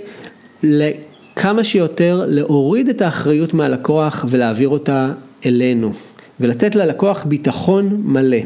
[1.35, 5.11] כמה שיותר להוריד את האחריות מהלקוח ולהעביר אותה
[5.45, 5.91] אלינו,
[6.39, 8.37] ולתת ללקוח ביטחון מלא.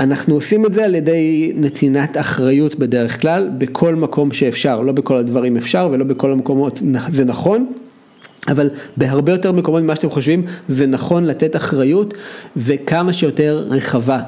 [0.00, 5.16] אנחנו עושים את זה על ידי נתינת אחריות בדרך כלל, בכל מקום שאפשר, לא בכל
[5.16, 6.80] הדברים אפשר ולא בכל המקומות
[7.12, 7.72] זה נכון.
[8.48, 12.14] אבל בהרבה יותר מקומות ממה שאתם חושבים זה נכון לתת אחריות
[12.56, 14.20] וכמה שיותר רחבה.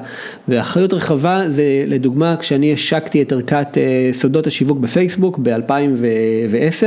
[0.47, 6.85] ואחריות רחבה זה לדוגמה כשאני השקתי את ערכת אה, סודות השיווק בפייסבוק ב-2010.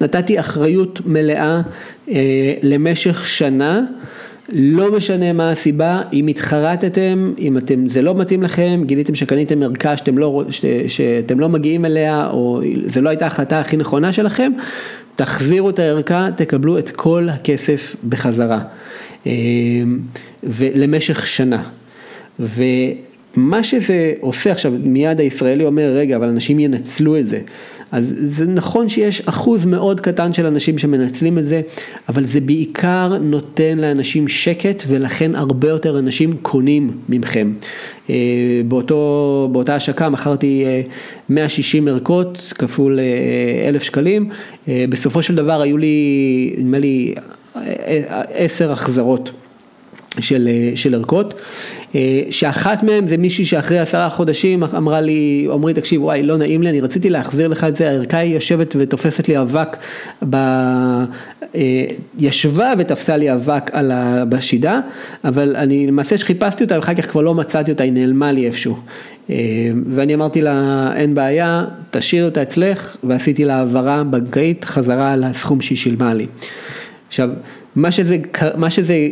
[0.00, 1.60] נתתי אחריות מלאה
[2.08, 3.80] אה, למשך שנה,
[4.52, 9.96] לא משנה מה הסיבה, אם התחרטתם, אם אתם, זה לא מתאים לכם, גיליתם שקניתם ערכה
[9.96, 14.52] שאתם לא, ש, שאתם לא מגיעים אליה, או זו לא הייתה ההחלטה הכי נכונה שלכם,
[15.16, 18.60] תחזירו את הערכה, תקבלו את כל הכסף בחזרה.
[19.26, 19.98] אמ,
[20.42, 21.62] ולמשך שנה.
[22.38, 27.40] ומה שזה עושה עכשיו, מיד הישראלי אומר, רגע, אבל אנשים ינצלו את זה.
[27.92, 31.60] אז זה נכון שיש אחוז מאוד קטן של אנשים שמנצלים את זה,
[32.08, 37.52] אבל זה בעיקר נותן לאנשים שקט ולכן הרבה יותר אנשים קונים ממכם.
[38.10, 38.14] אה,
[38.68, 40.64] באותו, באותה השקה מכרתי
[41.28, 44.30] 160 אה, ערכות כפול אה, אלף שקלים,
[44.68, 47.14] בסופו של דבר היו לי, נדמה לי,
[48.34, 49.30] עשר החזרות.
[50.20, 51.34] של, של ערכות,
[52.30, 56.70] שאחת מהן זה מישהי שאחרי עשרה חודשים אמרה לי, עמרי תקשיב וואי לא נעים לי,
[56.70, 59.76] אני רציתי להחזיר לך את זה, הערכה היא יושבת ותופסת לי אבק,
[60.30, 60.36] ב...
[62.18, 64.24] ישבה ותפסה לי אבק על ה...
[64.24, 64.80] בשידה,
[65.24, 68.76] אבל אני למעשה שחיפשתי אותה ואחר כך כבר לא מצאתי אותה, היא נעלמה לי איפשהו.
[69.90, 75.78] ואני אמרתי לה, אין בעיה, תשאיר אותה אצלך, ועשיתי לה העברה בנקאית חזרה לסכום שהיא
[75.78, 76.26] שילמה לי.
[77.08, 77.28] עכשיו,
[77.76, 78.16] מה שזה,
[78.56, 79.08] מה שזה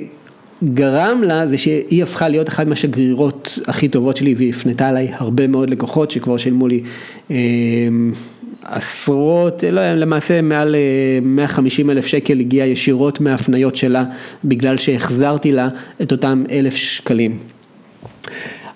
[0.65, 5.47] גרם לה זה שהיא הפכה להיות אחת מהשגרירות הכי טובות שלי והיא הפנתה עליי הרבה
[5.47, 6.83] מאוד לקוחות שכבר שילמו לי
[7.31, 7.37] אה,
[8.65, 10.77] עשרות, לא, למעשה מעל
[11.23, 14.05] 150 אה, אלף שקל הגיע ישירות מההפניות שלה
[14.45, 15.69] בגלל שהחזרתי לה
[16.03, 17.39] את אותם אלף שקלים.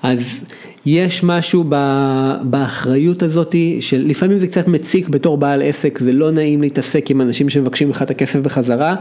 [0.03, 0.45] אז
[0.91, 1.65] יש משהו
[2.43, 7.49] באחריות הזאת שלפעמים זה קצת מציק בתור בעל עסק, זה לא נעים להתעסק עם אנשים
[7.49, 8.95] שמבקשים לך את הכסף בחזרה,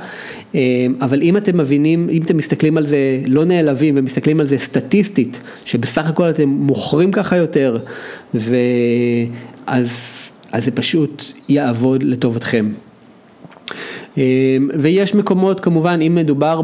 [0.55, 0.59] אה,
[1.01, 5.39] אבל אם אתם מבינים, אם אתם מסתכלים על זה, לא נעלבים ומסתכלים על זה סטטיסטית,
[5.65, 7.77] שבסך הכל אתם מוכרים ככה יותר,
[8.33, 9.91] ואז
[10.51, 12.69] אז זה פשוט יעבוד לטובתכם.
[14.17, 16.61] אמ, ויש מקומות כמובן אם מדובר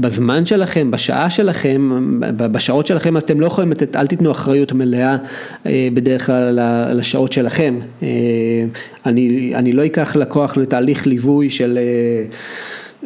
[0.00, 1.90] בזמן שלכם, בשעה שלכם,
[2.36, 5.16] בשעות שלכם אז אתם לא יכולים לתת, אל תיתנו אחריות מלאה
[5.66, 6.58] אה, בדרך כלל
[6.90, 7.78] על השעות שלכם.
[8.02, 8.08] אה,
[9.06, 11.78] אני, אני לא אקח לקוח לתהליך ליווי של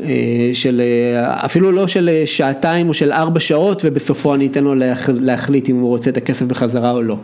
[0.03, 0.83] אה, של
[1.17, 4.75] אפילו לא של שעתיים או של ארבע שעות ובסופו אני אתן לו
[5.21, 7.17] להחליט אם הוא רוצה את הכסף בחזרה או לא.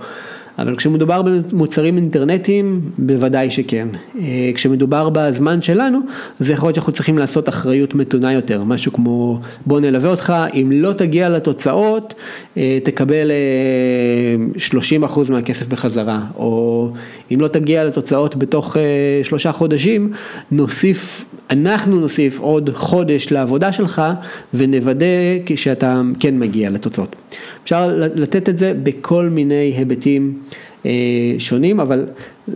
[0.58, 3.88] אבל כשמדובר במוצרים אינטרנטיים, בוודאי שכן.
[4.20, 5.98] אה, כשמדובר בזמן שלנו,
[6.38, 10.72] זה יכול להיות שאנחנו צריכים לעשות אחריות מתונה יותר, משהו כמו בוא נלווה אותך, אם
[10.74, 12.14] לא תגיע לתוצאות,
[12.56, 13.30] אה, תקבל
[14.56, 16.90] 30% אה, מהכסף בחזרה, או
[17.34, 18.76] אם לא תגיע לתוצאות בתוך
[19.22, 20.12] שלושה חודשים,
[20.50, 24.02] נוסיף, אנחנו נוסיף עוד חודש לעבודה שלך
[24.54, 25.06] ונוודא
[25.56, 27.16] שאתה כן מגיע לתוצאות.
[27.68, 30.42] אפשר לתת את זה בכל מיני היבטים
[30.86, 30.90] אה,
[31.38, 32.06] שונים, אבל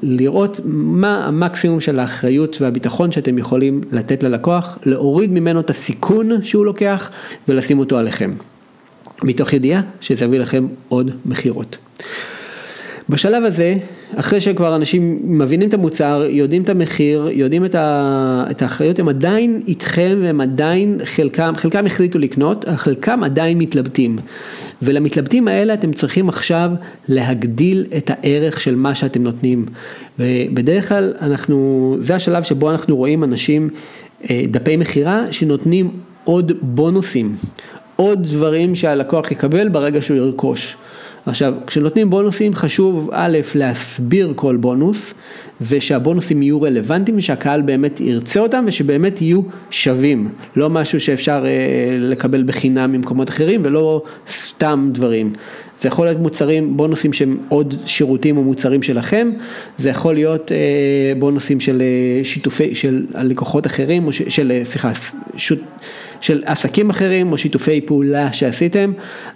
[0.03, 6.65] לראות מה המקסימום של האחריות והביטחון שאתם יכולים לתת ללקוח, להוריד ממנו את הסיכון שהוא
[6.65, 7.11] לוקח
[7.49, 8.33] ולשים אותו עליכם.
[9.23, 11.77] מתוך ידיעה שזה יביא לכם עוד מכירות.
[13.09, 13.77] בשלב הזה,
[14.17, 19.09] אחרי שכבר אנשים מבינים את המוצר, יודעים את המחיר, יודעים את, ה, את האחריות, הם
[19.09, 24.19] עדיין איתכם והם עדיין, חלקם, חלקם החליטו לקנות, חלקם עדיין מתלבטים.
[24.83, 26.71] ולמתלבטים האלה אתם צריכים עכשיו
[27.09, 29.67] להגדיל את הערך של מה שאתם נותנים.
[30.19, 33.71] ובדרך כלל אנחנו, זה השלב שבו אנחנו רואים אנשים,
[34.31, 35.91] אה, דפי מכירה, שנותנים
[36.25, 37.37] עוד בונוסים,
[37.97, 40.77] עוד דברים שהלקוח יקבל ברגע שהוא ירכוש.
[41.27, 45.15] עכשיו, כשנותנים בונוסים חשוב א', להסביר כל בונוס,
[45.69, 51.45] ושהבונוסים יהיו רלוונטיים ושהקהל באמת ירצה אותם ושבאמת יהיו שווים, לא משהו שאפשר
[52.01, 55.33] לקבל בחינם ממקומות אחרים ולא סתם דברים.
[55.81, 59.31] זה יכול להיות מוצרים, בונוסים שהם עוד שירותים או מוצרים שלכם,
[59.79, 60.53] זה יכול להיות
[61.19, 61.83] בונוסים של
[62.23, 64.93] שיתופי, של לקוחות אחרים, או של, סליחה,
[65.37, 65.61] שוט,
[66.21, 68.93] של עסקים אחרים או שיתופי פעולה שעשיתם,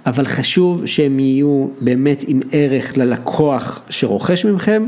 [0.07, 4.87] אבל חשוב שהם יהיו באמת עם ערך ללקוח שרוכש ממכם.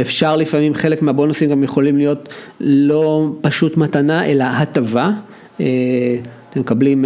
[0.00, 2.28] אפשר לפעמים, חלק מהבונוסים גם יכולים להיות
[2.60, 5.10] לא פשוט מתנה, אלא הטבה.
[5.56, 7.04] אתם מקבלים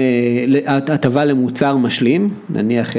[0.66, 2.94] הטבה למוצר משלים, נניח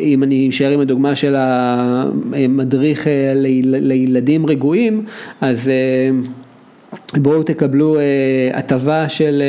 [0.00, 3.06] אם אני אשאר עם הדוגמה של המדריך
[3.64, 5.04] לילדים רגועים,
[5.40, 5.70] אז
[7.16, 7.96] בואו תקבלו
[8.54, 9.42] הטבה של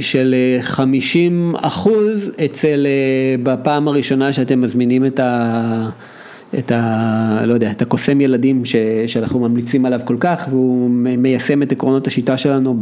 [0.00, 2.86] של 50 אחוז אצל,
[3.42, 5.88] בפעם הראשונה שאתם מזמינים את ה...
[6.58, 7.42] את ה...
[7.46, 12.06] לא יודע, את הקוסם ילדים ש, שאנחנו ממליצים עליו כל כך והוא מיישם את עקרונות
[12.06, 12.80] השיטה שלנו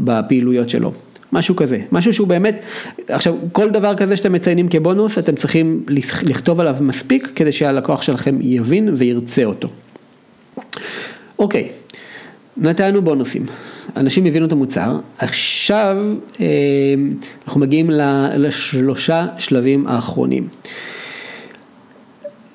[0.00, 0.92] בפעילויות שלו.
[1.32, 2.64] משהו כזה, משהו שהוא באמת,
[3.08, 5.84] עכשיו כל דבר כזה שאתם מציינים כבונוס אתם צריכים
[6.22, 9.68] לכתוב עליו מספיק כדי שהלקוח שלכם יבין וירצה אותו.
[11.38, 11.68] אוקיי,
[12.56, 13.46] נתנו בונוסים,
[13.96, 15.96] אנשים הבינו את המוצר, עכשיו
[17.46, 17.90] אנחנו מגיעים
[18.36, 20.48] לשלושה שלבים האחרונים.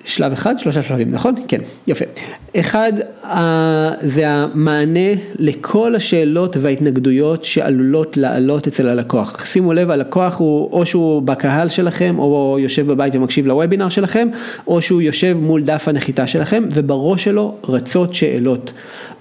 [0.05, 1.35] שלב אחד, שלושה שלבים, נכון?
[1.47, 2.05] כן, יפה.
[2.55, 2.93] אחד,
[4.01, 5.09] זה המענה
[5.39, 9.45] לכל השאלות וההתנגדויות שעלולות לעלות אצל הלקוח.
[9.45, 14.27] שימו לב, הלקוח הוא או שהוא בקהל שלכם, או יושב בבית ומקשיב לוובינר שלכם,
[14.67, 18.71] או שהוא יושב מול דף הנחיתה שלכם, ובראש שלו רצות שאלות.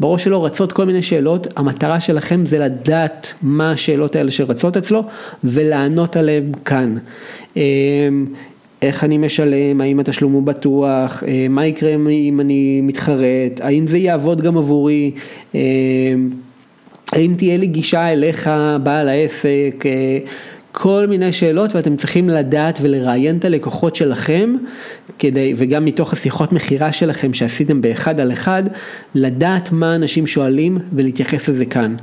[0.01, 5.05] בראש שלו רצות כל מיני שאלות, המטרה שלכם זה לדעת מה השאלות האלה שרצות אצלו,
[5.45, 6.97] ולענות עליהן כאן.
[8.83, 13.99] איך אני משלם, האם התשלום הוא בטוח, אה, מה יקרה אם אני מתחרט, האם זה
[13.99, 15.11] יעבוד גם עבורי,
[15.55, 15.61] אה,
[17.13, 18.51] האם תהיה לי גישה אליך,
[18.83, 20.19] בעל העסק, אה,
[20.73, 24.55] כל מיני שאלות ואתם צריכים לדעת ולראיין את הלקוחות שלכם
[25.19, 28.63] כדי, וגם מתוך השיחות מכירה שלכם שעשיתם באחד על אחד,
[29.15, 31.97] לדעת מה אנשים שואלים ולהתייחס לזה כאן.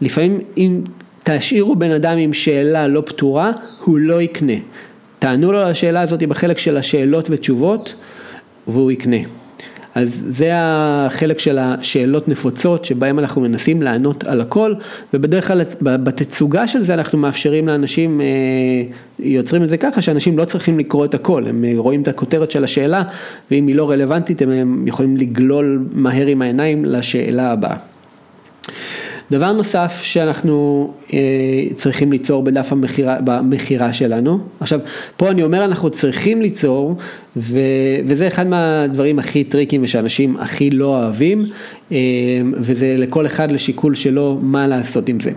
[0.00, 0.80] לפעמים אם
[1.24, 3.52] תשאירו בן אדם עם שאלה לא פתורה,
[3.84, 4.52] הוא לא יקנה.
[5.18, 7.94] תענו לו על השאלה הזאת בחלק של השאלות ותשובות
[8.66, 9.16] והוא יקנה.
[9.94, 14.74] אז זה החלק של השאלות נפוצות שבהם אנחנו מנסים לענות על הכל
[15.14, 18.26] ובדרך כלל בתצוגה של זה אנחנו מאפשרים לאנשים, אה,
[19.18, 22.64] יוצרים את זה ככה שאנשים לא צריכים לקרוא את הכל, הם רואים את הכותרת של
[22.64, 23.02] השאלה
[23.50, 27.76] ואם היא לא רלוונטית הם יכולים לגלול מהר עם העיניים לשאלה הבאה.
[29.30, 31.18] דבר נוסף שאנחנו אה,
[31.74, 34.80] צריכים ליצור בדף המכירה, במכירה שלנו, עכשיו
[35.16, 36.96] פה אני אומר אנחנו צריכים ליצור
[37.36, 37.58] ו,
[38.06, 41.46] וזה אחד מהדברים הכי טריקים ושאנשים הכי לא אוהבים
[41.92, 41.96] אה,
[42.54, 45.30] וזה לכל אחד לשיקול שלו מה לעשות עם זה.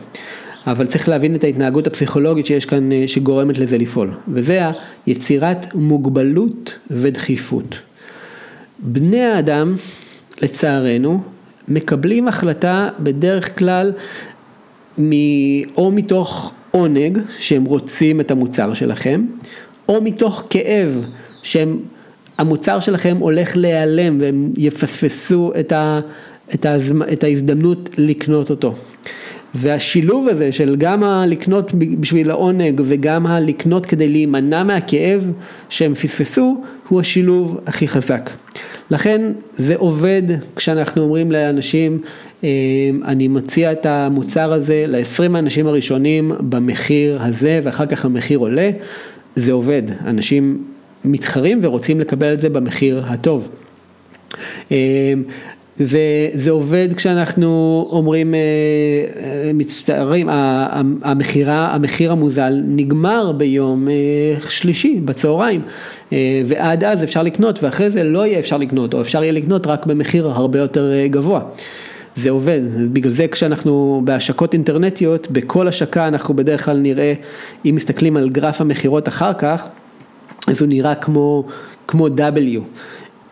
[0.67, 4.61] אבל צריך להבין את ההתנהגות הפסיכולוגית שיש כאן אה, שגורמת לזה לפעול וזה
[5.05, 7.75] היצירת מוגבלות ודחיפות.
[8.79, 9.75] בני האדם
[10.41, 11.21] לצערנו
[11.67, 13.93] מקבלים החלטה בדרך כלל
[15.77, 19.25] או מתוך עונג שהם רוצים את המוצר שלכם,
[19.89, 21.05] או מתוך כאב
[21.43, 21.79] שהם,
[22.79, 25.99] שלכם הולך להיעלם והם יפספסו את, ה,
[26.53, 28.73] את, ההזמ, את ההזדמנות לקנות אותו.
[29.55, 35.31] והשילוב הזה של גם הלקנות בשביל העונג וגם הלקנות כדי להימנע מהכאב
[35.69, 38.29] שהם פספסו, הוא השילוב הכי חזק.
[38.91, 39.21] לכן
[39.57, 40.23] זה עובד
[40.55, 42.01] כשאנחנו אומרים לאנשים,
[42.43, 42.49] אה,
[43.05, 48.69] אני מציע את המוצר הזה ל-20 האנשים הראשונים במחיר הזה ואחר כך המחיר עולה,
[49.35, 50.63] זה עובד, אנשים
[51.05, 53.49] מתחרים ורוצים לקבל את זה במחיר הטוב.
[55.79, 60.29] אה, וזה עובד כשאנחנו אומרים, אה, מצטערים,
[61.01, 63.87] המכירה, המחיר המוזל נגמר ביום
[64.49, 65.61] שלישי בצהריים.
[66.13, 69.67] אה, ועד אז אפשר לקנות ואחרי זה לא יהיה אפשר לקנות או אפשר יהיה לקנות
[69.67, 71.41] רק במחיר הרבה יותר אה, גבוה.
[72.15, 72.61] זה עובד,
[72.93, 77.13] בגלל זה כשאנחנו בהשקות אינטרנטיות, בכל השקה אנחנו בדרך כלל נראה,
[77.65, 79.67] אם מסתכלים על גרף המכירות אחר כך,
[80.47, 81.47] אז הוא נראה כמו,
[81.87, 82.59] כמו W.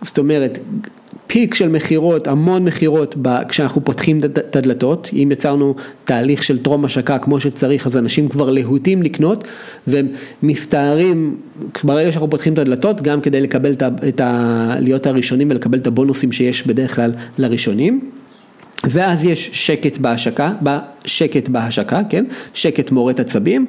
[0.02, 0.60] זאת אומרת,
[1.32, 3.16] פיק של מכירות, המון מכירות
[3.50, 8.50] כשאנחנו פותחים את הדלתות, אם יצרנו תהליך של טרום השקה כמו שצריך אז אנשים כבר
[8.50, 9.44] להוטים לקנות
[9.88, 10.08] והם
[10.44, 11.38] מסתערים
[11.84, 14.76] ברגע שאנחנו פותחים את הדלתות גם כדי לקבל את ה, את ה...
[14.80, 18.10] להיות הראשונים ולקבל את הבונוסים שיש בדרך כלל לראשונים.
[18.84, 20.54] ואז יש שקט בהשקה,
[21.06, 22.26] שקט בהשקה, כן?
[22.54, 23.66] שקט מורד עצבים,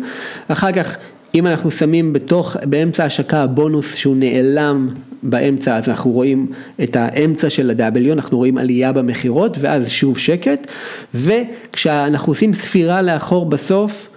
[0.49, 0.97] אחר כך
[1.35, 4.89] אם אנחנו שמים בתוך, באמצע ההשקה הבונוס שהוא נעלם
[5.23, 6.47] באמצע, אז אנחנו רואים
[6.83, 10.67] את האמצע של ה-W, אנחנו רואים עלייה במכירות, ואז שוב שקט,
[11.15, 14.09] וכשאנחנו עושים ספירה לאחור בסוף,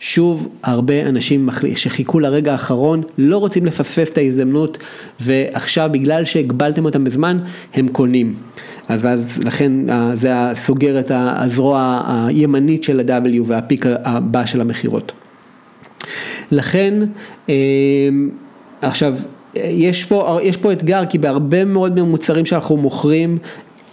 [0.00, 4.78] שוב הרבה אנשים שחיכו לרגע האחרון, לא רוצים לפספס את ההזדמנות,
[5.20, 7.38] ועכשיו בגלל שהגבלתם אותם בזמן,
[7.74, 8.34] הם קונים.
[8.88, 9.72] אז ואז לכן
[10.14, 15.12] זה סוגר את הזרוע הימנית של ה-W והפיק הבא של המכירות.
[16.50, 16.94] לכן,
[17.48, 17.54] אה,
[18.82, 19.16] עכשיו,
[19.54, 23.38] יש פה, יש פה אתגר, כי בהרבה מאוד מהמוצרים שאנחנו מוכרים,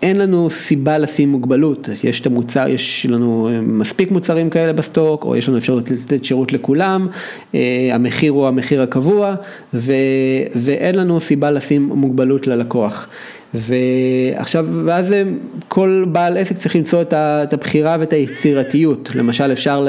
[0.03, 5.25] אין לנו סיבה לשים מוגבלות, יש את המוצר, יש לנו אה, מספיק מוצרים כאלה בסטוק,
[5.25, 7.07] או יש לנו אפשרות לתת שירות לכולם,
[7.55, 7.59] אה,
[7.91, 9.35] המחיר הוא המחיר הקבוע,
[9.73, 9.93] ו,
[10.55, 13.07] ואין לנו סיבה לשים מוגבלות ללקוח.
[13.53, 15.15] ועכשיו, ואז
[15.67, 19.87] כל בעל עסק צריך למצוא את הבחירה ואת היצירתיות, למשל אפשר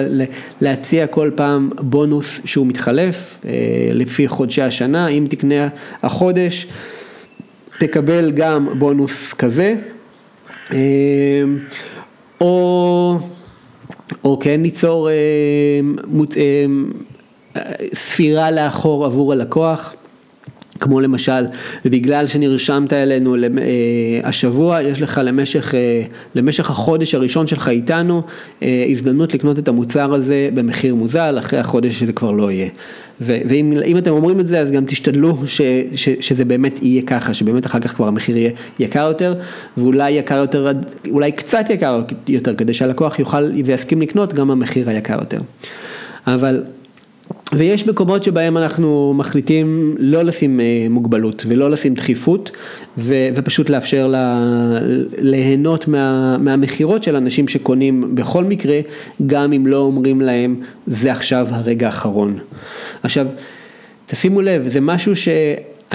[0.61, 3.51] להציע כל פעם בונוס שהוא מתחלף אה,
[3.93, 5.69] לפי חודשי השנה, אם תקנה
[6.03, 6.67] החודש
[7.79, 9.75] תקבל גם בונוס כזה,
[10.73, 10.79] אה,
[12.41, 13.19] או,
[14.25, 15.15] או כן ליצור אה,
[17.95, 19.95] ספירה לאחור עבור הלקוח.
[20.81, 21.47] כמו למשל,
[21.85, 23.41] בגלל שנרשמת אלינו אה,
[24.25, 26.03] השבוע, יש לך למשך, אה,
[26.35, 28.23] למשך החודש הראשון שלך איתנו,
[28.63, 32.69] אה, הזדמנות לקנות את המוצר הזה במחיר מוזל, אחרי החודש שזה כבר לא יהיה.
[33.21, 35.61] ואם אתם אומרים את זה, אז גם תשתדלו ש,
[35.95, 39.35] ש, שזה באמת יהיה ככה, שבאמת אחר כך כבר המחיר יהיה יקר יותר,
[39.77, 40.73] ואולי יקר יותר,
[41.11, 45.41] אולי קצת יקר יותר, כדי שהלקוח יוכל ויסכים לקנות גם המחיר היקר יותר.
[46.27, 46.63] אבל
[47.57, 52.51] ויש מקומות שבהם אנחנו מחליטים לא לשים אה, מוגבלות ולא לשים דחיפות
[52.99, 54.41] ו, ופשוט לאפשר לה,
[55.19, 58.81] ליהנות מה, מהמכירות של אנשים שקונים בכל מקרה,
[59.27, 62.39] גם אם לא אומרים להם זה עכשיו הרגע האחרון.
[63.03, 63.27] עכשיו,
[64.07, 65.29] תשימו לב, זה משהו ש...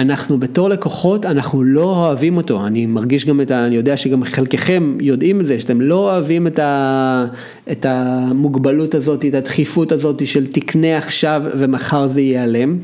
[0.00, 3.66] אנחנו בתור לקוחות, אנחנו לא אוהבים אותו, אני מרגיש גם את ה...
[3.66, 7.26] אני יודע שגם חלקכם יודעים את זה, שאתם לא אוהבים את, ה,
[7.70, 12.78] את המוגבלות הזאת, את הדחיפות הזאת של תקנה עכשיו ומחר זה ייעלם,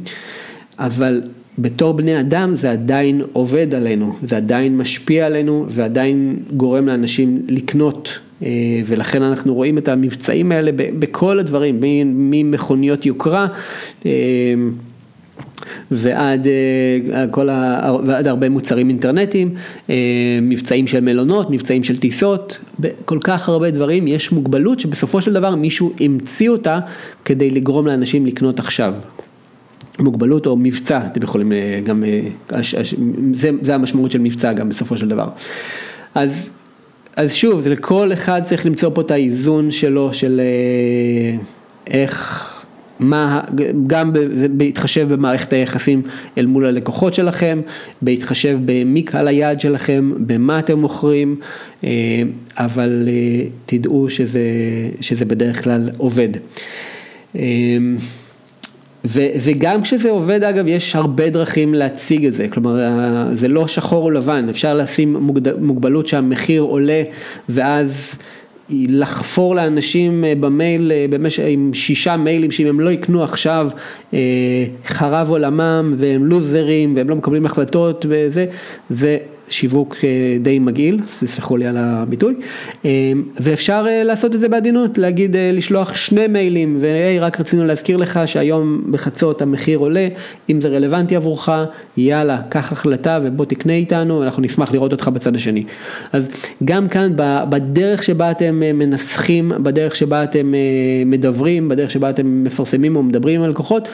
[0.79, 1.23] אבל
[1.59, 8.09] בתור בני אדם זה עדיין עובד עלינו, זה עדיין משפיע עלינו ועדיין גורם לאנשים לקנות
[8.43, 8.49] אה,
[8.87, 13.47] ולכן אנחנו רואים את המבצעים האלה בכל הדברים, ממכוניות יוקרה.
[15.91, 19.55] ועד, אה, כל ה, ועד הרבה מוצרים אינטרנטיים,
[19.91, 19.95] אה,
[20.43, 22.59] מבצעים של מלונות, מבצעים של טיסות,
[23.05, 26.81] כל כך הרבה דברים, יש מוגבלות שבסופו של דבר מישהו המציא אותה
[27.25, 28.95] כדי לגרום לאנשים לקנות עכשיו.
[29.99, 32.05] מוגבלות או מבצע, אתם יכולים אה, גם,
[33.33, 35.29] זה, זה המשמעות של מבצע גם בסופו של דבר.
[36.14, 36.51] אז,
[37.17, 40.41] אז שוב, לכל אחד צריך למצוא פה את האיזון שלו, של
[41.87, 42.56] איך...
[42.99, 43.41] מה,
[43.87, 44.13] גם
[44.51, 46.03] בהתחשב במערכת היחסים
[46.39, 47.61] אל מול הלקוחות שלכם,
[48.03, 51.37] בהתחשב במי קהל היעד שלכם, במה אתם מוכרים,
[51.85, 51.91] אה,
[52.57, 54.41] אבל אה, תדעו שזה,
[55.01, 56.29] שזה בדרך כלל עובד.
[57.37, 57.43] אה,
[59.05, 62.79] ו, וגם כשזה עובד אגב יש הרבה דרכים להציג את זה, כלומר
[63.35, 65.17] זה לא שחור או לבן, אפשר לשים
[65.59, 67.03] מוגבלות שהמחיר עולה
[67.49, 68.19] ואז
[68.71, 71.41] לחפור לאנשים אה, במייל, אה, במש...
[71.41, 73.69] עם שישה מיילים שאם הם לא יקנו עכשיו
[74.14, 74.19] אה,
[74.87, 78.47] חרב עולמם והם לוזרים והם לא מקבלים החלטות וזה,
[78.91, 79.19] זה
[79.49, 80.09] שיווק אה,
[80.41, 82.35] די מגעיל, תסלחו לי על הביטוי,
[82.85, 87.97] אה, ואפשר אה, לעשות את זה בעדינות, להגיד, לשלוח שני מיילים, והי, רק רצינו להזכיר
[87.97, 90.09] לך שהיום בחצות המחיר עולה,
[90.51, 91.49] אם זה רלוונטי עבורך,
[91.97, 95.65] יאללה, קח החלטה ובוא תקנה איתנו, אנחנו נשמח לראות אותך בצד השני.
[96.13, 96.29] אז
[96.65, 97.13] גם כאן,
[97.49, 100.55] בדרך שבה אתם מנסחים, בדרך שבה אתם
[101.07, 103.89] מדברים, בדרך שבה אתם מפרסמים או מדברים עם הלקוחות,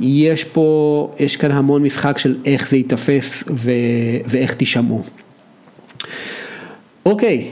[0.00, 3.70] יש פה, יש כאן המון משחק של איך זה ייתפס ו,
[4.26, 5.02] ואיך תישמעו.
[7.06, 7.48] אוקיי,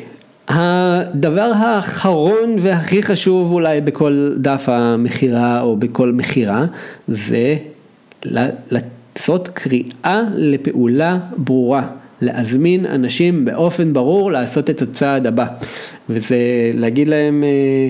[0.49, 6.67] הדבר האחרון והכי חשוב אולי בכל דף המכירה או בכל מכירה
[7.09, 7.57] זה
[8.25, 11.87] לעשות קריאה לפעולה ברורה,
[12.21, 15.47] להזמין אנשים באופן ברור לעשות את הצעד הבא
[16.09, 16.37] וזה
[16.75, 17.89] להגיד להם אה,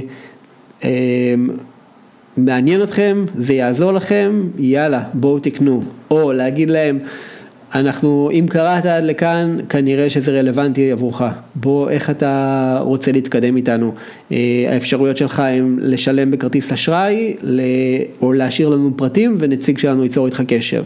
[0.84, 1.34] אה,
[2.36, 5.82] מעניין אתכם, זה יעזור לכם, יאללה, בואו תקנו.
[6.10, 6.98] או להגיד להם,
[7.74, 11.22] אנחנו, אם קראת עד לכאן, כנראה שזה רלוונטי עבורך.
[11.54, 13.94] בוא, איך אתה רוצה להתקדם איתנו?
[14.32, 17.36] אה, האפשרויות שלך הן לשלם בכרטיס אשראי,
[18.20, 20.82] או להשאיר לנו פרטים ונציג שלנו ייצור איתך קשר.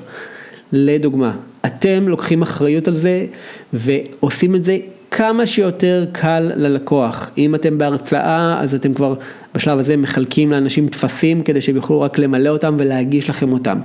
[0.73, 1.33] לדוגמה,
[1.67, 3.27] אתם לוקחים אחריות על זה
[3.73, 4.79] ועושים את זה
[5.17, 7.31] כמה שיותר קל ללקוח.
[7.39, 9.15] אם אתם בהרצאה, אז אתם כבר
[9.55, 13.79] בשלב הזה מחלקים לאנשים טפסים כדי שהם יוכלו רק למלא אותם ולהגיש לכם אותם.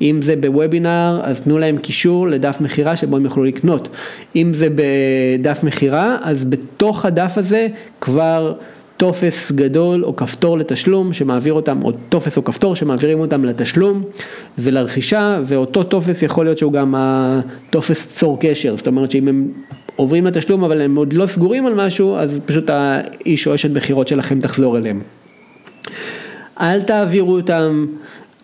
[0.00, 3.88] אם זה בוובינר, אז תנו להם קישור לדף מכירה שבו הם יוכלו לקנות.
[4.36, 7.66] אם זה בדף מכירה, אז בתוך הדף הזה
[8.00, 8.54] כבר...
[8.96, 14.02] טופס גדול או כפתור לתשלום שמעביר אותם, או טופס או כפתור שמעבירים אותם לתשלום
[14.58, 19.48] ולרכישה, ואותו טופס יכול להיות שהוא גם הטופס צור קשר, זאת אומרת שאם הם
[19.96, 24.08] עוברים לתשלום אבל הם עוד לא סגורים על משהו, אז פשוט האיש או אשת מכירות
[24.08, 25.00] שלכם תחזור אליהם.
[26.60, 27.86] אל תעבירו אותם,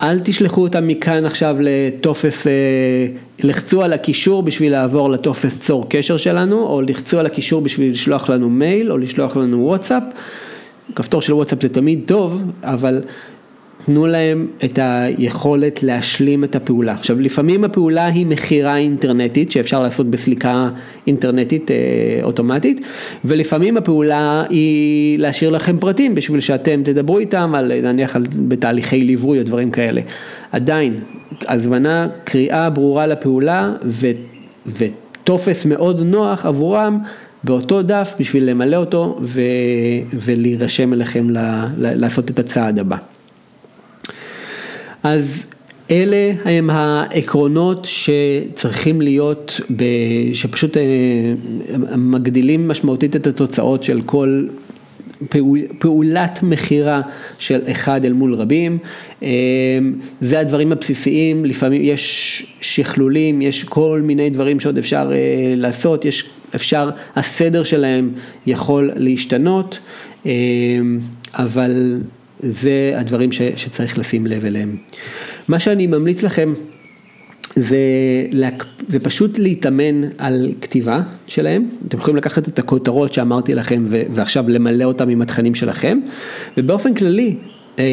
[0.02, 2.52] אל תשלחו אותם מכאן עכשיו לטופס, אה,
[3.42, 8.30] לחצו על הקישור בשביל לעבור לטופס צור קשר שלנו, או לחצו על הקישור בשביל לשלוח
[8.30, 10.02] לנו מייל, או לשלוח לנו וואטסאפ.
[10.94, 13.02] כפתור של וואטסאפ זה תמיד טוב, אבל
[13.84, 16.92] תנו להם את היכולת להשלים את הפעולה.
[16.92, 20.68] עכשיו לפעמים הפעולה היא מכירה אינטרנטית שאפשר לעשות בסליקה
[21.06, 21.76] אינטרנטית אה,
[22.22, 22.80] אוטומטית
[23.24, 29.38] ולפעמים הפעולה היא להשאיר לכם פרטים בשביל שאתם תדברו איתם על נניח על, בתהליכי ליווי
[29.38, 30.00] או דברים כאלה.
[30.52, 31.00] עדיין
[31.48, 34.06] הזמנה, קריאה ברורה לפעולה ו,
[34.66, 36.98] וטופס מאוד נוח עבורם
[37.44, 39.40] באותו דף בשביל למלא אותו ו,
[40.12, 41.38] ולהירשם אליכם ל,
[41.76, 42.96] ל, לעשות את הצעד הבא.
[45.02, 45.46] אז
[45.90, 49.84] אלה הם העקרונות שצריכים להיות, ב,
[50.32, 50.82] שפשוט אה,
[51.96, 54.46] מגדילים משמעותית את התוצאות של כל
[55.28, 57.00] פעול, פעולת מכירה
[57.38, 58.78] של אחד אל מול רבים.
[59.22, 59.28] אה,
[60.20, 66.30] זה הדברים הבסיסיים, לפעמים יש שכלולים, יש כל מיני דברים שעוד אפשר אה, לעשות, יש,
[66.54, 68.10] אפשר, הסדר שלהם
[68.46, 69.78] יכול להשתנות,
[71.34, 72.00] אבל
[72.42, 74.76] זה הדברים ש, שצריך לשים לב אליהם.
[75.48, 76.52] מה שאני ממליץ לכם
[77.56, 77.78] זה,
[78.32, 78.66] להק...
[78.88, 84.02] זה פשוט להתאמן על כתיבה שלהם, אתם יכולים לקחת את הכותרות שאמרתי לכם ו...
[84.10, 85.98] ועכשיו למלא אותם עם התכנים שלכם,
[86.56, 87.36] ובאופן כללי,
[87.78, 87.84] אה,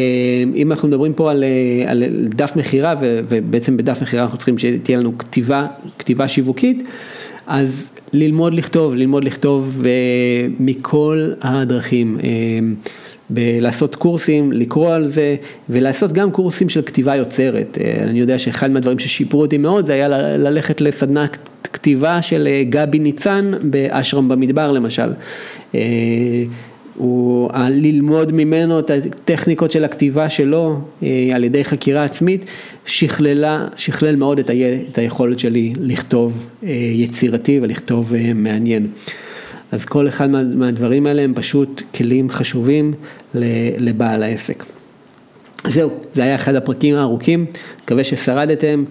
[0.56, 4.98] אם אנחנו מדברים פה על, אה, על דף מכירה ובעצם בדף מכירה אנחנו צריכים שתהיה
[4.98, 5.68] לנו כתיבה,
[6.00, 6.84] כתיבה שיווקית,
[7.48, 9.92] אז ללמוד לכתוב, ללמוד לכתוב אה,
[10.60, 12.18] מכל הדרכים.
[13.30, 15.36] בלעשות קורסים, לקרוא על זה
[15.70, 17.78] ולעשות גם קורסים של כתיבה יוצרת.
[17.82, 20.08] אה, אני יודע שאחד מהדברים ששיפרו אותי מאוד זה היה
[20.38, 21.26] ללכת לסדנה
[21.64, 25.10] כתיבה של אה, גבי ניצן באשרם במדבר למשל.
[25.76, 25.82] אה,
[26.98, 30.80] הוא ללמוד ממנו את הטכניקות של הכתיבה שלו
[31.34, 32.46] על ידי חקירה עצמית,
[32.86, 34.54] שכללה, שכלל מאוד את, ה,
[34.92, 36.46] את היכולת שלי לכתוב
[36.94, 38.88] יצירתי ולכתוב מעניין.
[39.72, 42.94] אז כל אחד מה, מהדברים האלה הם פשוט כלים חשובים
[43.80, 44.64] לבעל העסק.
[45.68, 47.46] זהו, זה היה אחד הפרקים הארוכים,
[47.84, 48.84] מקווה ששרדתם,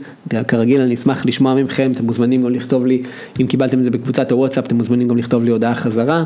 [0.49, 3.03] כרגיל אני אשמח לשמוע מכם, אתם מוזמנים גם לכתוב לי,
[3.41, 6.25] אם קיבלתם את זה בקבוצת הוואטסאפ, אתם מוזמנים גם לכתוב לי הודעה חזרה,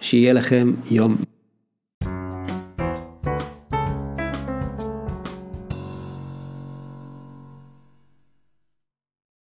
[0.00, 1.16] שיהיה לכם יום.